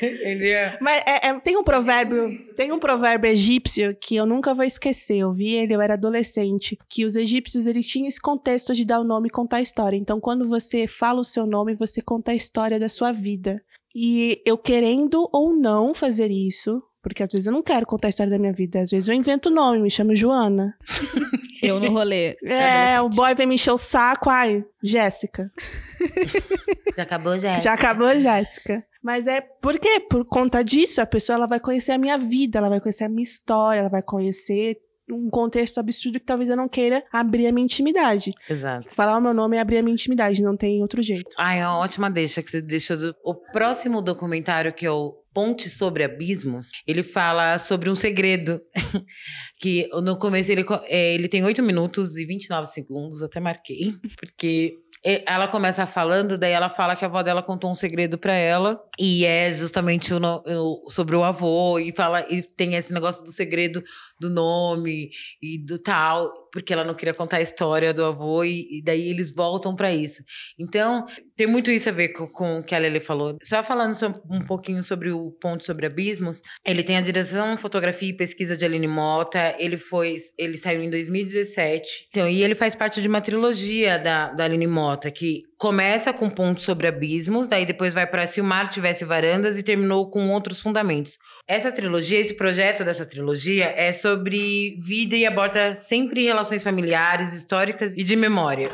[0.00, 0.78] Ele é.
[0.80, 5.18] Mas é- é- tem um provérbio, tem um provérbio egípcio que eu nunca vou esquecer.
[5.18, 9.00] Eu vi ele, eu era adolescente, que os egípcios eles tinham esse contexto de dar
[9.00, 9.96] o nome e contar a história.
[9.98, 13.60] Então, quando você fala o seu nome, você conta a história da sua vida.
[13.94, 18.10] E eu querendo ou não fazer isso, porque às vezes eu não quero contar a
[18.10, 20.74] história da minha vida, às vezes eu invento o nome, me chamo Joana.
[21.62, 22.36] Eu no rolê.
[22.44, 25.50] É, o boy vem me encher o saco, ai, Jéssica.
[26.94, 27.58] Já acabou, já.
[27.60, 28.84] Já acabou, Jéssica.
[29.02, 29.98] Mas é por quê?
[29.98, 33.08] Por conta disso, a pessoa ela vai conhecer a minha vida, ela vai conhecer a
[33.08, 34.76] minha história, ela vai conhecer
[35.10, 38.30] um contexto absurdo que talvez eu não queira abrir a minha intimidade.
[38.48, 38.94] Exato.
[38.94, 41.30] Falar o meu nome é abrir a minha intimidade, não tem outro jeito.
[41.38, 42.96] Ai, é uma ótima deixa que você deixou.
[42.96, 43.14] Do...
[43.24, 48.62] O próximo documentário que eu Ponte sobre Abismos, ele fala sobre um segredo.
[49.58, 54.76] que no começo ele, é, ele tem 8 minutos e 29 segundos, até marquei, porque
[55.04, 58.80] ela começa falando, daí ela fala que a avó dela contou um segredo pra ela,
[58.98, 63.30] e é justamente o o- sobre o avô, e fala e tem esse negócio do
[63.30, 63.82] segredo
[64.18, 65.10] do nome
[65.42, 69.10] e do tal, porque ela não queria contar a história do avô, e, e daí
[69.10, 70.22] eles voltam pra isso.
[70.56, 71.04] Então,
[71.36, 73.36] tem muito isso a ver com, com o que a Lele falou.
[73.42, 73.92] Só falando
[74.30, 78.64] um pouquinho sobre o ponto sobre abismos, ele tem a direção, fotografia e pesquisa de
[78.64, 79.56] Aline Mota.
[79.58, 82.06] Ele foi, ele saiu em 2017.
[82.10, 86.28] Então, e ele faz parte de uma trilogia da, da Aline Mota que começa com
[86.28, 90.30] pontos sobre abismos, daí depois vai para Se o Mar Tivesse Varandas e terminou com
[90.30, 91.18] outros fundamentos.
[91.46, 97.96] Essa trilogia, esse projeto dessa trilogia é sobre vida e aborda sempre relações familiares, históricas
[97.96, 98.70] e de memória.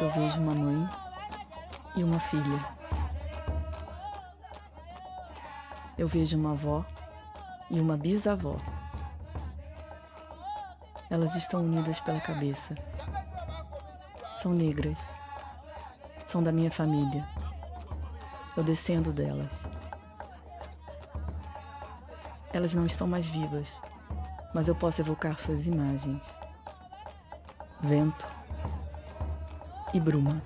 [0.00, 0.88] Eu vejo uma mãe
[1.96, 2.64] e uma filha.
[5.96, 6.84] Eu vejo uma avó
[7.70, 8.56] e uma bisavó.
[11.10, 12.74] Elas estão unidas pela cabeça.
[14.42, 14.98] São negras.
[16.26, 17.24] São da minha família.
[18.56, 19.64] Eu descendo delas.
[22.52, 23.68] Elas não estão mais vivas,
[24.52, 26.20] mas eu posso evocar suas imagens.
[27.80, 28.28] Vento
[29.94, 30.42] e bruma.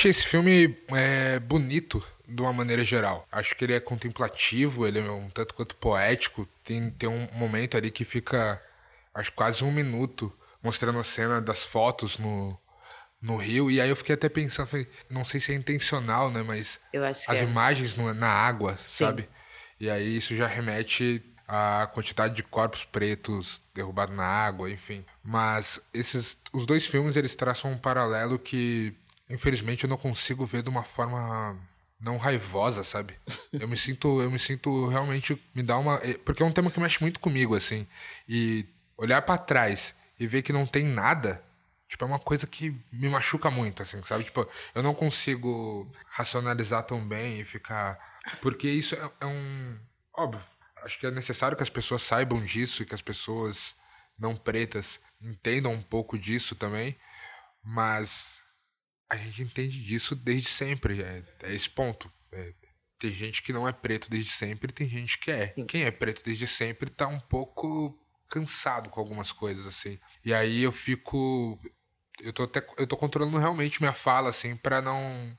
[0.00, 3.28] Achei esse filme é, bonito de uma maneira geral.
[3.30, 6.48] Acho que ele é contemplativo, ele é um tanto quanto poético.
[6.64, 8.60] Tem, tem um momento ali que fica,
[9.14, 10.32] acho quase um minuto,
[10.62, 12.58] mostrando a cena das fotos no,
[13.20, 13.70] no rio.
[13.70, 16.42] E aí eu fiquei até pensando, falei, não sei se é intencional, né?
[16.42, 16.80] Mas
[17.28, 17.42] as é.
[17.42, 19.04] imagens no- na água, Sim.
[19.04, 19.28] sabe?
[19.78, 25.04] E aí isso já remete à quantidade de corpos pretos derrubados na água, enfim.
[25.22, 28.94] Mas esses, os dois filmes eles traçam um paralelo que,
[29.30, 31.58] infelizmente, eu não consigo ver de uma forma
[32.00, 33.14] não raivosa, sabe?
[33.52, 36.70] Eu me sinto, eu me sinto realmente me dá uma, é, porque é um tema
[36.70, 37.86] que mexe muito comigo assim.
[38.28, 38.66] E
[38.96, 41.42] olhar pra trás e ver que não tem nada,
[41.88, 44.24] tipo, é uma coisa que me machuca muito, assim, sabe?
[44.24, 47.98] Tipo, eu não consigo racionalizar tão bem e ficar.
[48.40, 49.78] Porque isso é, é um.
[50.14, 50.42] Óbvio,
[50.82, 53.74] acho que é necessário que as pessoas saibam disso e que as pessoas
[54.18, 56.96] não pretas entendam um pouco disso também,
[57.62, 58.40] mas
[59.10, 62.10] a gente entende disso desde sempre, é, é esse ponto.
[62.30, 62.54] É,
[62.98, 65.48] tem gente que não é preto desde sempre, tem gente que é.
[65.66, 69.98] Quem é preto desde sempre tá um pouco cansado com algumas coisas, assim.
[70.24, 71.58] E aí eu fico.
[72.20, 72.64] Eu tô até.
[72.78, 75.36] Eu tô controlando realmente minha fala, assim, pra não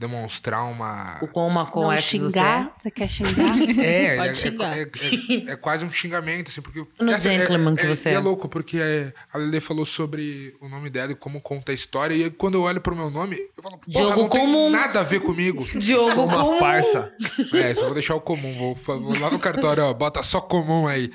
[0.00, 1.18] demonstrar uma.
[1.20, 2.72] O com uma com não X xingar?
[2.74, 3.30] Você quer xingar?
[3.78, 4.76] É, Pode é, xingar.
[4.78, 6.84] é, é- é quase um xingamento, assim, porque.
[6.98, 8.18] No essa- é- gentleman que é, você é é.
[8.18, 12.14] louco, porque é, a Lele falou sobre o nome dela e como conta a história.
[12.14, 14.70] E aí, quando eu olho pro meu nome, eu falo, porra, Diogo não tem comum.
[14.70, 15.64] nada a ver comigo.
[15.78, 16.58] Diogo Sou uma comum.
[16.58, 17.12] farsa.
[17.52, 18.74] É, só vou deixar o comum.
[18.74, 21.10] Vou, vou lá no cartório, ó, bota só comum aí.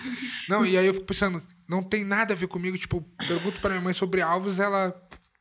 [0.48, 2.78] Não, e aí eu fico pensando, não tem nada a ver comigo.
[2.78, 4.96] Tipo, pergunto pra minha mãe sobre Alves, ela.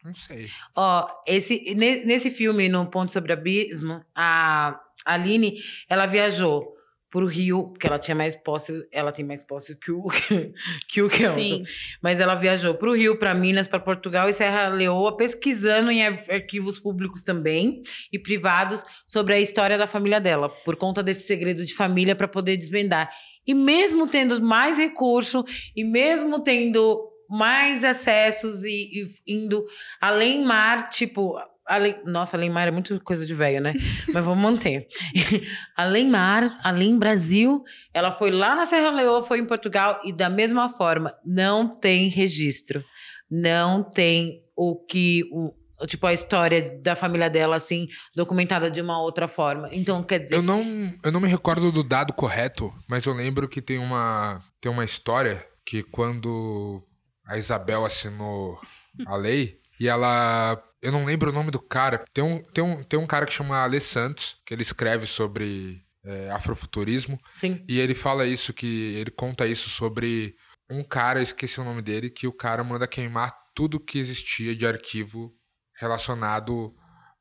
[0.04, 0.48] Não sei.
[0.76, 6.72] Ó, esse, ne- nesse filme, no Ponto sobre Abismo, a Aline, ela viajou
[7.10, 10.04] pro Rio, porque ela tinha mais posse, ela tem mais posse que o,
[10.88, 11.34] que o Kelton.
[11.34, 11.62] Sim.
[12.02, 16.22] Mas ela viajou pro Rio, para Minas, para Portugal e Serra Leoa, pesquisando em ar-
[16.28, 21.64] arquivos públicos também e privados sobre a história da família dela, por conta desse segredo
[21.64, 23.08] de família para poder desvendar.
[23.46, 25.44] E mesmo tendo mais recurso
[25.76, 29.64] e mesmo tendo mais acessos e, e indo
[30.00, 33.72] além mar, tipo, além, nossa, além mar é muito coisa de velho, né?
[34.14, 34.86] Mas vamos manter.
[35.76, 40.30] além mar, além Brasil, ela foi lá na Serra Leoa, foi em Portugal e da
[40.30, 42.84] mesma forma, não tem registro.
[43.28, 45.52] Não tem o que o
[45.88, 49.68] tipo a história da família dela assim documentada de uma outra forma.
[49.72, 50.62] Então, quer dizer, Eu não,
[51.02, 54.84] eu não me recordo do dado correto, mas eu lembro que tem uma, tem uma
[54.84, 56.86] história que quando
[57.26, 58.60] a Isabel assinou
[59.06, 60.62] a lei e ela.
[60.82, 62.04] Eu não lembro o nome do cara.
[62.12, 65.82] Tem um, tem um, tem um cara que chama Ale Santos, que ele escreve sobre
[66.04, 67.18] é, afrofuturismo.
[67.32, 67.64] Sim.
[67.66, 70.36] E ele fala isso, que ele conta isso sobre
[70.70, 74.54] um cara, eu esqueci o nome dele, que o cara manda queimar tudo que existia
[74.54, 75.32] de arquivo
[75.74, 76.74] relacionado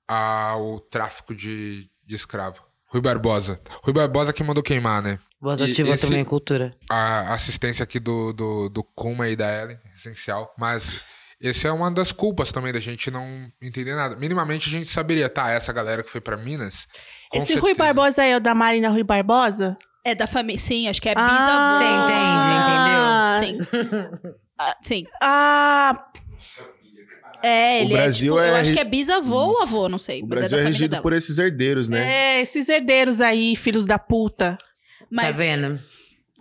[0.08, 2.62] ao tráfico de, de escravo.
[2.88, 3.60] Rui Barbosa.
[3.82, 5.18] Rui Barbosa que mandou queimar, né?
[5.42, 6.76] Voz E ativa esse- também, cultura.
[6.90, 9.80] A assistência aqui do, do, do Kuma e da Ellen,
[10.10, 10.54] essencial.
[10.58, 10.96] Mas
[11.42, 14.16] esse é uma das culpas também da gente não entender nada.
[14.16, 15.50] Minimamente a gente saberia, tá?
[15.52, 16.88] Essa galera que foi pra Minas.
[17.34, 19.76] Esse Rui certeza- Barbosa é o da Marina Rui Barbosa?
[20.06, 20.60] É da família.
[20.60, 21.78] Sim, acho que é Ah, bisavô.
[23.40, 24.04] Você entende, entendeu?
[24.82, 25.04] Sim.
[25.04, 25.06] Sim.
[25.22, 26.06] Ah,
[27.42, 29.98] É, ele O Brasil é, tipo, é Eu acho que é bisavô ou avô, não
[29.98, 30.22] sei.
[30.22, 31.04] O mas Brasil é é, regido dela.
[31.04, 32.38] por esses herdeiros, né?
[32.38, 34.58] é, esses herdeiros aí, filhos da puta.
[35.12, 35.80] Mas Tá vendo?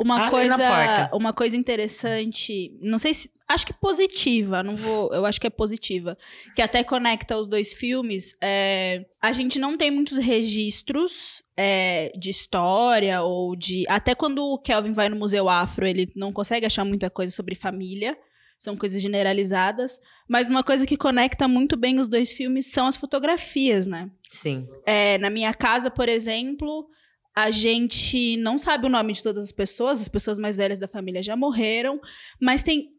[0.03, 5.25] Uma na coisa, uma coisa interessante, não sei se, acho que positiva, não vou, eu
[5.25, 6.17] acho que é positiva,
[6.55, 8.37] que até conecta os dois filmes.
[8.41, 14.59] É, a gente não tem muitos registros é, de história ou de, até quando o
[14.59, 18.17] Kelvin vai no Museu Afro, ele não consegue achar muita coisa sobre família.
[18.59, 20.01] São coisas generalizadas.
[20.29, 24.09] Mas uma coisa que conecta muito bem os dois filmes são as fotografias, né?
[24.31, 24.69] Sim.
[24.87, 26.89] É, na minha casa, por exemplo,
[27.35, 30.87] a gente não sabe o nome de todas as pessoas, as pessoas mais velhas da
[30.87, 32.01] família já morreram,
[32.41, 32.91] mas tem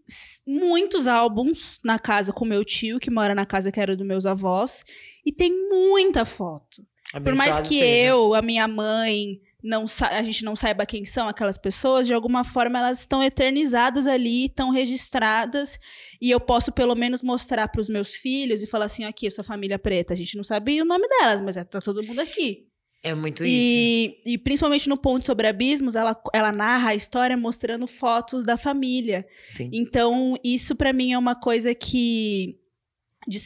[0.47, 4.25] muitos álbuns na casa com meu tio, que mora na casa que era dos meus
[4.25, 4.83] avós,
[5.25, 6.85] e tem muita foto.
[7.11, 7.85] Por mais Abençoado que seja.
[7.85, 12.43] eu, a minha mãe, não a gente não saiba quem são aquelas pessoas, de alguma
[12.43, 15.79] forma elas estão eternizadas ali, estão registradas,
[16.19, 19.43] e eu posso pelo menos mostrar para os meus filhos e falar assim, aqui, sua
[19.43, 22.67] família preta, a gente não sabia o nome delas, mas é, tá todo mundo aqui.
[23.03, 23.51] É muito isso.
[23.53, 28.57] E, e principalmente no ponto sobre abismos, ela, ela narra a história mostrando fotos da
[28.57, 29.27] família.
[29.43, 29.69] Sim.
[29.73, 32.57] Então, isso pra mim é uma coisa que.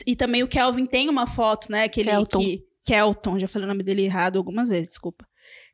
[0.05, 1.89] E também o Kelvin tem uma foto, né?
[1.89, 2.39] Que ele, Kelton.
[2.39, 5.27] Que, Kelton, já falei o nome dele errado algumas vezes, desculpa.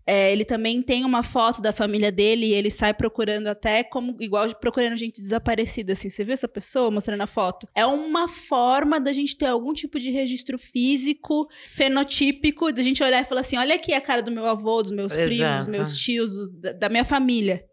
[0.06, 4.16] É, ele também tem uma foto da família dele e ele sai procurando até como
[4.20, 6.10] igual de procurando gente desaparecida assim.
[6.10, 7.68] Você vê essa pessoa mostrando a foto?
[7.74, 13.22] É uma forma da gente ter algum tipo de registro físico, fenotípico, da gente olhar
[13.22, 15.72] e falar assim: olha aqui a cara do meu avô, dos meus primos, dos Exato.
[15.72, 17.64] meus tios, da, da minha família.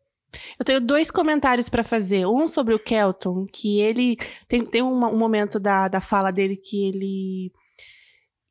[0.58, 2.26] Eu tenho dois comentários pra fazer.
[2.26, 4.16] Um sobre o Kelton, que ele
[4.46, 7.52] tem, tem um, um momento da, da fala dele que ele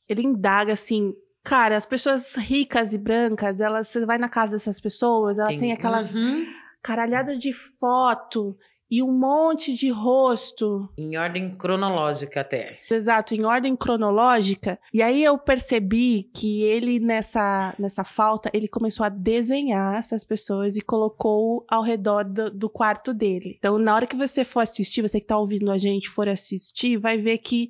[0.10, 1.14] ele indaga assim,
[1.50, 5.72] cara, as pessoas ricas e brancas, elas você vai na casa dessas pessoas, ela tem,
[5.72, 6.46] aquelas Uhum.
[6.84, 8.56] caralhadas de foto
[8.92, 10.88] e um monte de rosto.
[10.96, 12.78] Em ordem cronológica até.
[12.90, 14.80] Exato, em ordem cronológica.
[14.94, 20.78] E aí eu percebi que ele, nessa, nessa falta, ele começou a desenhar essas pessoas
[20.78, 23.56] e colocou ao redor do, do quarto dele.
[23.58, 26.98] Então, na hora que você for assistir, você que tá ouvindo a gente for assistir,
[26.98, 27.70] vai ver que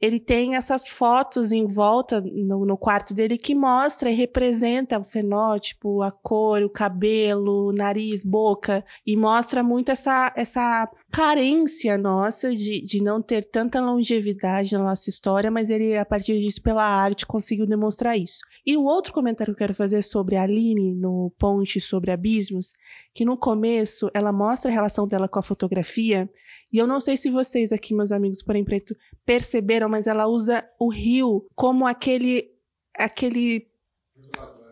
[0.00, 5.04] ele tem essas fotos em volta no, no quarto dele que mostra e representa o
[5.04, 12.54] fenótipo, a cor, o cabelo, o nariz, boca, e mostra muito essa, essa carência nossa
[12.54, 16.84] de, de não ter tanta longevidade na nossa história, mas ele, a partir disso, pela
[16.84, 18.40] arte, conseguiu demonstrar isso.
[18.64, 22.72] E o outro comentário que eu quero fazer sobre a Aline, no Ponte sobre Abismos,
[23.14, 26.30] que no começo ela mostra a relação dela com a fotografia,
[26.72, 28.94] e eu não sei se vocês aqui, meus amigos porém preto,
[29.24, 32.50] perceberam, mas ela usa o rio como aquele
[32.96, 33.68] aquele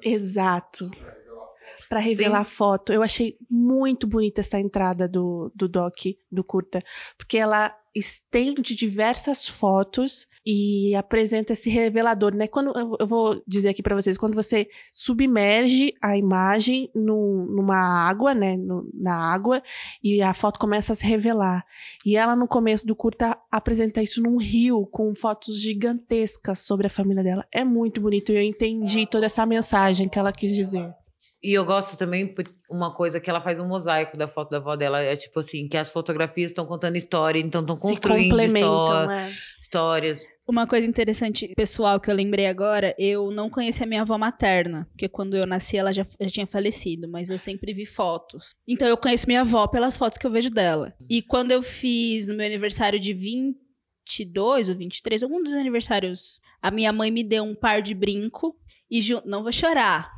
[0.03, 0.90] exato
[1.88, 2.92] para revelar foto.
[2.92, 5.94] Eu achei muito bonita essa entrada do, do doc,
[6.30, 6.80] do curta,
[7.16, 12.47] porque ela estende diversas fotos e apresenta esse revelador, né?
[12.47, 17.76] Quando eu- vou dizer aqui para vocês, quando você submerge a imagem no, numa
[18.09, 19.62] água, né, no- na água
[20.05, 21.64] e a foto começa a se revelar.
[22.05, 26.90] E ela no começo do curta apresenta isso num rio com fotos gigantescas sobre a
[26.90, 27.44] família dela.
[27.51, 30.94] É muito bonito e eu entendi toda essa mensagem que ela quis dizer.
[31.42, 34.56] E eu gosto também por uma coisa que ela faz um mosaico da foto da
[34.58, 35.00] avó dela.
[35.00, 39.30] É tipo assim, que as fotografias estão contando história, então estão construindo histó- é.
[39.60, 40.26] histórias.
[40.48, 44.86] Uma coisa interessante, pessoal, que eu lembrei agora, eu não conheci a minha avó materna,
[44.92, 48.50] porque quando eu nasci ela já, já tinha falecido, mas eu sempre vi fotos.
[48.66, 50.94] Então eu conheço minha avó pelas fotos que eu vejo dela.
[51.10, 56.70] E quando eu fiz no meu aniversário de 22 ou 23, algum dos aniversários, a
[56.70, 58.56] minha mãe me deu um par de brinco
[58.91, 60.12] e não vou chorar.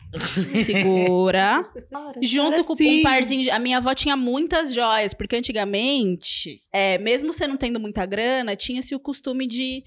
[0.65, 1.69] Segura.
[2.23, 3.01] Junto com sim.
[3.01, 3.51] um parzinho de...
[3.51, 8.57] A minha avó tinha muitas joias, porque antigamente, é, mesmo você não tendo muita grana,
[8.57, 9.83] tinha-se o costume de...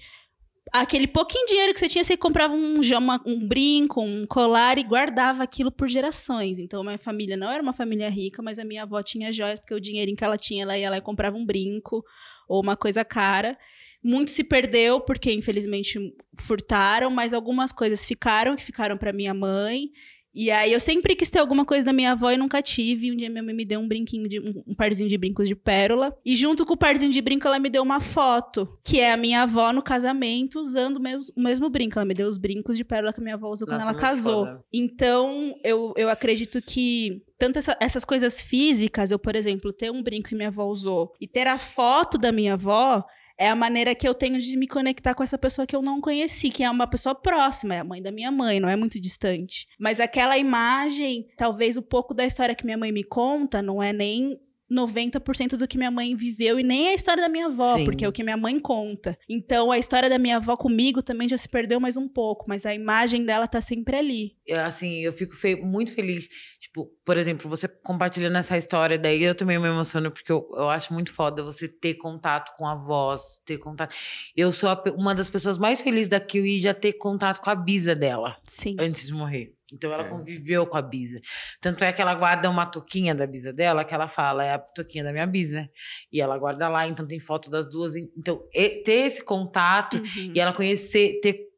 [0.72, 4.82] Aquele pouquinho dinheiro que você tinha, você comprava um, uma- um brinco, um colar e
[4.84, 6.58] guardava aquilo por gerações.
[6.58, 9.60] Então, a minha família não era uma família rica, mas a minha avó tinha joias,
[9.60, 12.02] porque o dinheirinho que ela tinha, ela ia lá e comprava um brinco
[12.48, 13.58] ou uma coisa cara.
[14.02, 15.98] Muito se perdeu, porque infelizmente
[16.38, 19.90] furtaram, mas algumas coisas ficaram, que ficaram para minha mãe.
[20.34, 23.12] E aí eu sempre quis ter alguma coisa da minha avó e nunca tive.
[23.12, 26.16] Um dia minha mãe me deu um brinquinho de um parzinho de brincos de pérola.
[26.24, 29.16] E junto com o parzinho de brinco, ela me deu uma foto, que é a
[29.18, 31.98] minha avó no casamento usando o mesmo, o mesmo brinco.
[31.98, 33.92] Ela me deu os brincos de pérola que a minha avó usou quando Nossa, ela
[33.92, 34.46] muito casou.
[34.46, 34.64] foda.
[34.72, 40.02] Então, eu, eu acredito que tanto essa- essas coisas físicas, eu, por exemplo, ter um
[40.02, 43.04] brinco que minha avó usou e ter a foto da minha avó
[43.38, 46.00] é a maneira que eu tenho de me conectar com essa pessoa que eu não
[46.00, 49.00] conheci, que é uma pessoa próxima, é a mãe da minha mãe, não é muito
[49.00, 49.66] distante.
[49.78, 53.92] Mas aquela imagem, talvez o pouco da história que minha mãe me conta, não é
[53.92, 54.38] nem
[54.72, 57.84] 90% do que minha mãe viveu e nem a história da minha avó, Sim.
[57.84, 59.16] porque é o que minha mãe conta.
[59.28, 62.64] Então a história da minha avó comigo também já se perdeu mais um pouco, mas
[62.66, 64.36] a imagem dela tá sempre ali.
[64.46, 66.28] Eu, assim, eu fico fe- muito feliz.
[66.58, 70.68] Tipo, por exemplo, você compartilhando essa história, daí eu também me emociono, porque eu, eu
[70.70, 73.94] acho muito foda você ter contato com a voz, ter contato.
[74.36, 77.54] Eu sou a uma das pessoas mais felizes da Kiwi já ter contato com a
[77.54, 78.36] bisa dela.
[78.42, 78.76] Sim.
[78.78, 79.52] Antes de morrer.
[79.72, 81.20] Então ela conviveu com a bisa.
[81.60, 84.58] Tanto é que ela guarda uma toquinha da bisa dela, que ela fala, é a
[84.58, 85.68] toquinha da minha bisa.
[86.12, 87.96] E ela guarda lá, então tem foto das duas.
[87.96, 90.32] Então, ter esse contato Uhum.
[90.34, 91.48] e ela conhecer, ter,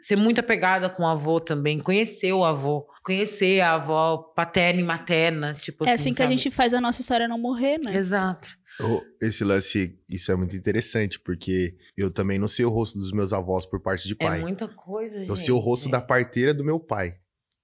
[0.00, 4.84] ser muito apegada com o avô também, conhecer o avô, conhecer a avó paterna e
[4.84, 6.36] materna, tipo é assim que a sabe?
[6.36, 7.96] gente faz a nossa história não morrer, né?
[7.96, 8.58] Exato.
[8.80, 13.10] Oh, Esse lance, isso é muito interessante, porque eu também não sei o rosto dos
[13.12, 14.38] meus avós por parte de pai.
[14.38, 15.28] É muita coisa, gente.
[15.28, 17.16] Eu sei o rosto da parteira do meu pai.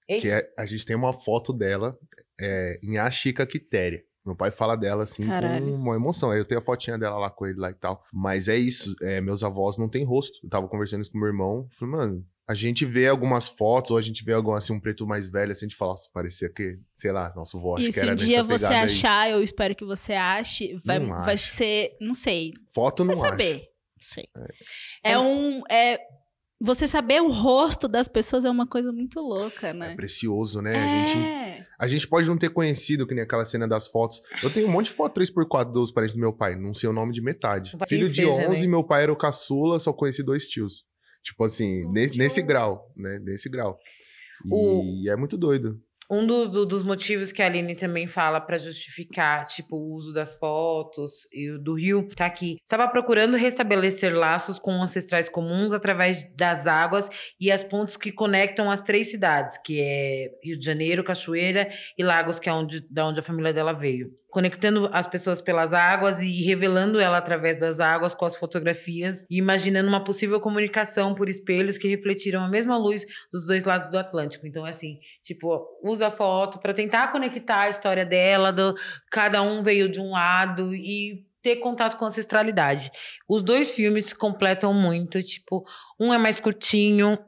[0.06, 1.96] Que é- a gente tem uma foto dela
[2.40, 4.02] é, em A Chica Quitéria.
[4.24, 5.66] Meu pai fala dela assim Caralho.
[5.66, 6.30] com uma emoção.
[6.30, 8.02] Aí eu tenho a fotinha dela lá com ele lá e tal.
[8.12, 10.38] Mas é isso, é, meus avós não têm rosto.
[10.42, 11.68] Eu tava conversando isso com meu irmão.
[11.78, 15.06] Falei, mano, a gente vê algumas fotos, ou a gente vê algum assim, um preto
[15.06, 17.86] mais velho, assim, a gente fala, nossa, parecia que, sei lá, nosso avô, acho e
[17.88, 18.84] que se era um nessa dia você pegada aí.
[18.84, 21.46] achar, eu espero que você ache, vai, vai acho.
[21.56, 23.30] ser, não sei, Foto não vai acho.
[23.30, 24.28] saber, não sei.
[25.02, 25.98] É um, é,
[26.64, 29.94] você saber o rosto das pessoas é uma coisa muito louca, né?
[29.94, 30.74] Precioso, né?
[30.74, 31.44] A gente É.
[31.78, 34.22] A gente pode não ter conhecido, que nem aquela cena das fotos.
[34.42, 36.54] Eu tenho um monte de foto 3x4 dos parentes do meu pai.
[36.56, 37.76] Não sei o nome de metade.
[37.88, 38.68] Filho de seja, 11, né?
[38.68, 40.84] meu pai era o caçula, só conheci dois tios.
[41.22, 43.18] Tipo assim, ne- nesse grau, né?
[43.24, 43.76] Nesse grau.
[44.46, 45.78] E é muito doido.
[46.14, 50.12] Um do- do- dos motivos que a Aline também fala pra justificar, tipo, o uso
[50.12, 52.56] das fotos e do rio, tá aqui.
[52.64, 57.08] Estava procurando restabelecer laços com ancestrais comuns através das águas
[57.40, 62.04] e as pontes que conectam as três cidades, que é Rio de Janeiro, Cachoeira e
[62.04, 64.10] Lagos, que é onde, da onde a família dela veio.
[64.30, 69.38] Conectando as pessoas pelas águas e revelando ela através das águas com as fotografias e
[69.38, 73.96] imaginando uma possível comunicação por espelhos que refletiram a mesma luz dos dois lados do
[73.96, 74.44] Atlântico.
[74.44, 78.74] Então, assim, tipo, usa a foto para tentar conectar a história dela, do,
[79.10, 82.90] cada um veio de um lado e ter contato com a ancestralidade.
[83.28, 85.62] Os dois filmes completam muito, tipo,
[86.00, 87.18] um é mais curtinho,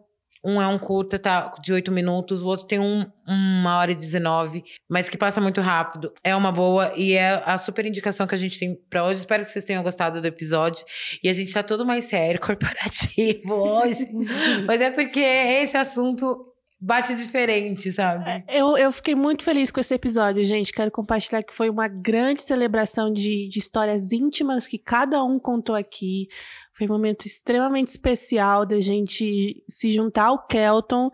[0.47, 3.97] um é um curta, tá, de oito minutos, o outro tem um, uma hora e
[3.97, 6.13] dezenove, mas que passa muito rápido.
[6.23, 9.19] É uma boa e é a super indicação que a gente tem pra hoje.
[9.19, 10.85] Espero que vocês tenham gostado do episódio.
[11.21, 14.09] E a gente tá todo mais sério, corporativo hoje.
[14.67, 16.46] mas é porque esse assunto
[16.81, 18.45] bate diferente, sabe?
[18.49, 20.73] Eu, eu fiquei muito feliz com esse episódio, gente.
[20.73, 25.75] Quero compartilhar que foi uma grande celebração de, de histórias íntimas que cada um contou
[25.75, 26.29] aqui.
[26.75, 31.11] Foi um momento extremamente especial da gente se juntar ao Kelton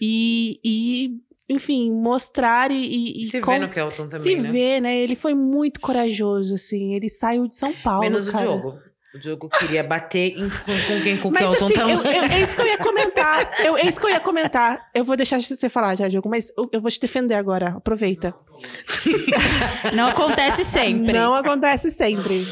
[0.00, 1.10] e, e
[1.48, 3.22] enfim, mostrar e.
[3.22, 4.50] e- Se com- vê no Kelton também, Se né?
[4.50, 4.96] vê, né?
[4.96, 6.94] Ele foi muito corajoso, assim.
[6.94, 8.00] Ele saiu de São Paulo.
[8.02, 8.50] Menos cara.
[8.50, 8.78] o Diogo.
[9.16, 10.56] O Diogo queria bater em- com,
[10.88, 11.16] com quem?
[11.18, 11.94] Com o Mas Kelton assim, também.
[11.94, 13.60] eu, eu- é isso que eu ia comentar.
[13.64, 14.90] Eu, é isso que eu ia comentar.
[14.94, 17.68] Eu vou deixar você falar já, Diogo, mas eu, eu vou te defender agora.
[17.76, 18.34] Aproveita.
[19.94, 21.12] Não acontece sempre.
[21.12, 22.44] Não acontece sempre.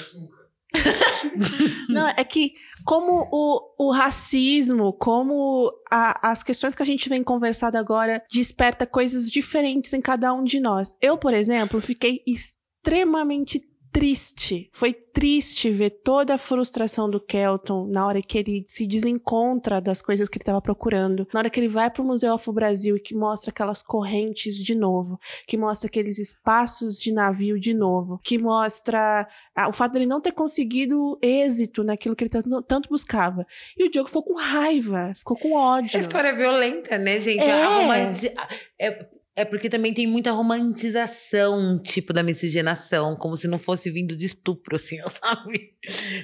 [1.89, 2.53] Não, é que
[2.85, 8.87] como o, o racismo, como a- as questões que a gente vem conversado agora desperta
[8.87, 10.97] coisas diferentes em cada um de nós.
[11.01, 13.63] Eu, por exemplo, fiquei extremamente
[13.95, 14.69] triste.
[14.73, 20.03] Foi triste ver toda a frustração do Kelton na hora que ele se desencontra das
[20.03, 21.29] coisas que ele estava procurando.
[21.33, 24.57] Na hora que ele vai para o Museu Afro Brasil e que mostra aquelas correntes
[24.57, 25.17] de novo,
[25.47, 30.21] que mostra aqueles espaços de navio de novo, que mostra ah, o fato dele não
[30.21, 33.47] ter conseguido êxito naquilo que ele tanto, tanto buscava.
[33.79, 35.97] E o Diogo ficou com raiva, ficou com ódio.
[35.97, 37.49] A história é violenta, né, gente?
[37.49, 37.63] É.
[37.63, 38.35] A romanti-
[38.77, 44.17] é, é porque também tem muita romantização, tipo, da miscigenação, como se não fosse vindo
[44.17, 45.73] de estupro, assim, sabe?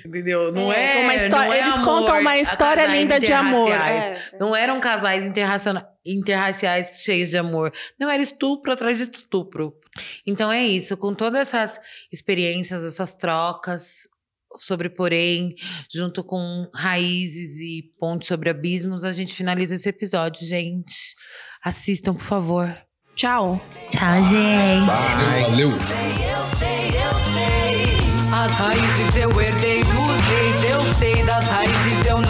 [0.04, 0.52] Entendeu?
[0.52, 1.02] Não é.
[1.02, 4.32] uma história- não é eles amor contam uma a história linda de amor, interraciais.
[4.38, 5.24] Não eram casais
[6.04, 7.72] interraciais cheios de amor.
[7.98, 9.74] Não era estupro atrás de estupro.
[10.26, 11.80] Então é isso, com todas essas
[12.12, 14.08] experiências, essas trocas,
[14.56, 15.54] sobre Porém,
[15.92, 21.14] junto com Raízes e Ponte sobre Abismos, a gente finaliza esse episódio, gente.
[21.62, 22.89] Assistam, por favor.
[23.20, 23.60] Tchau.
[23.90, 24.86] Tchau, gente.
[24.86, 25.72] Valeu.
[28.32, 32.29] As raízes eu herdei dos reis, eu sei das raízes, eu não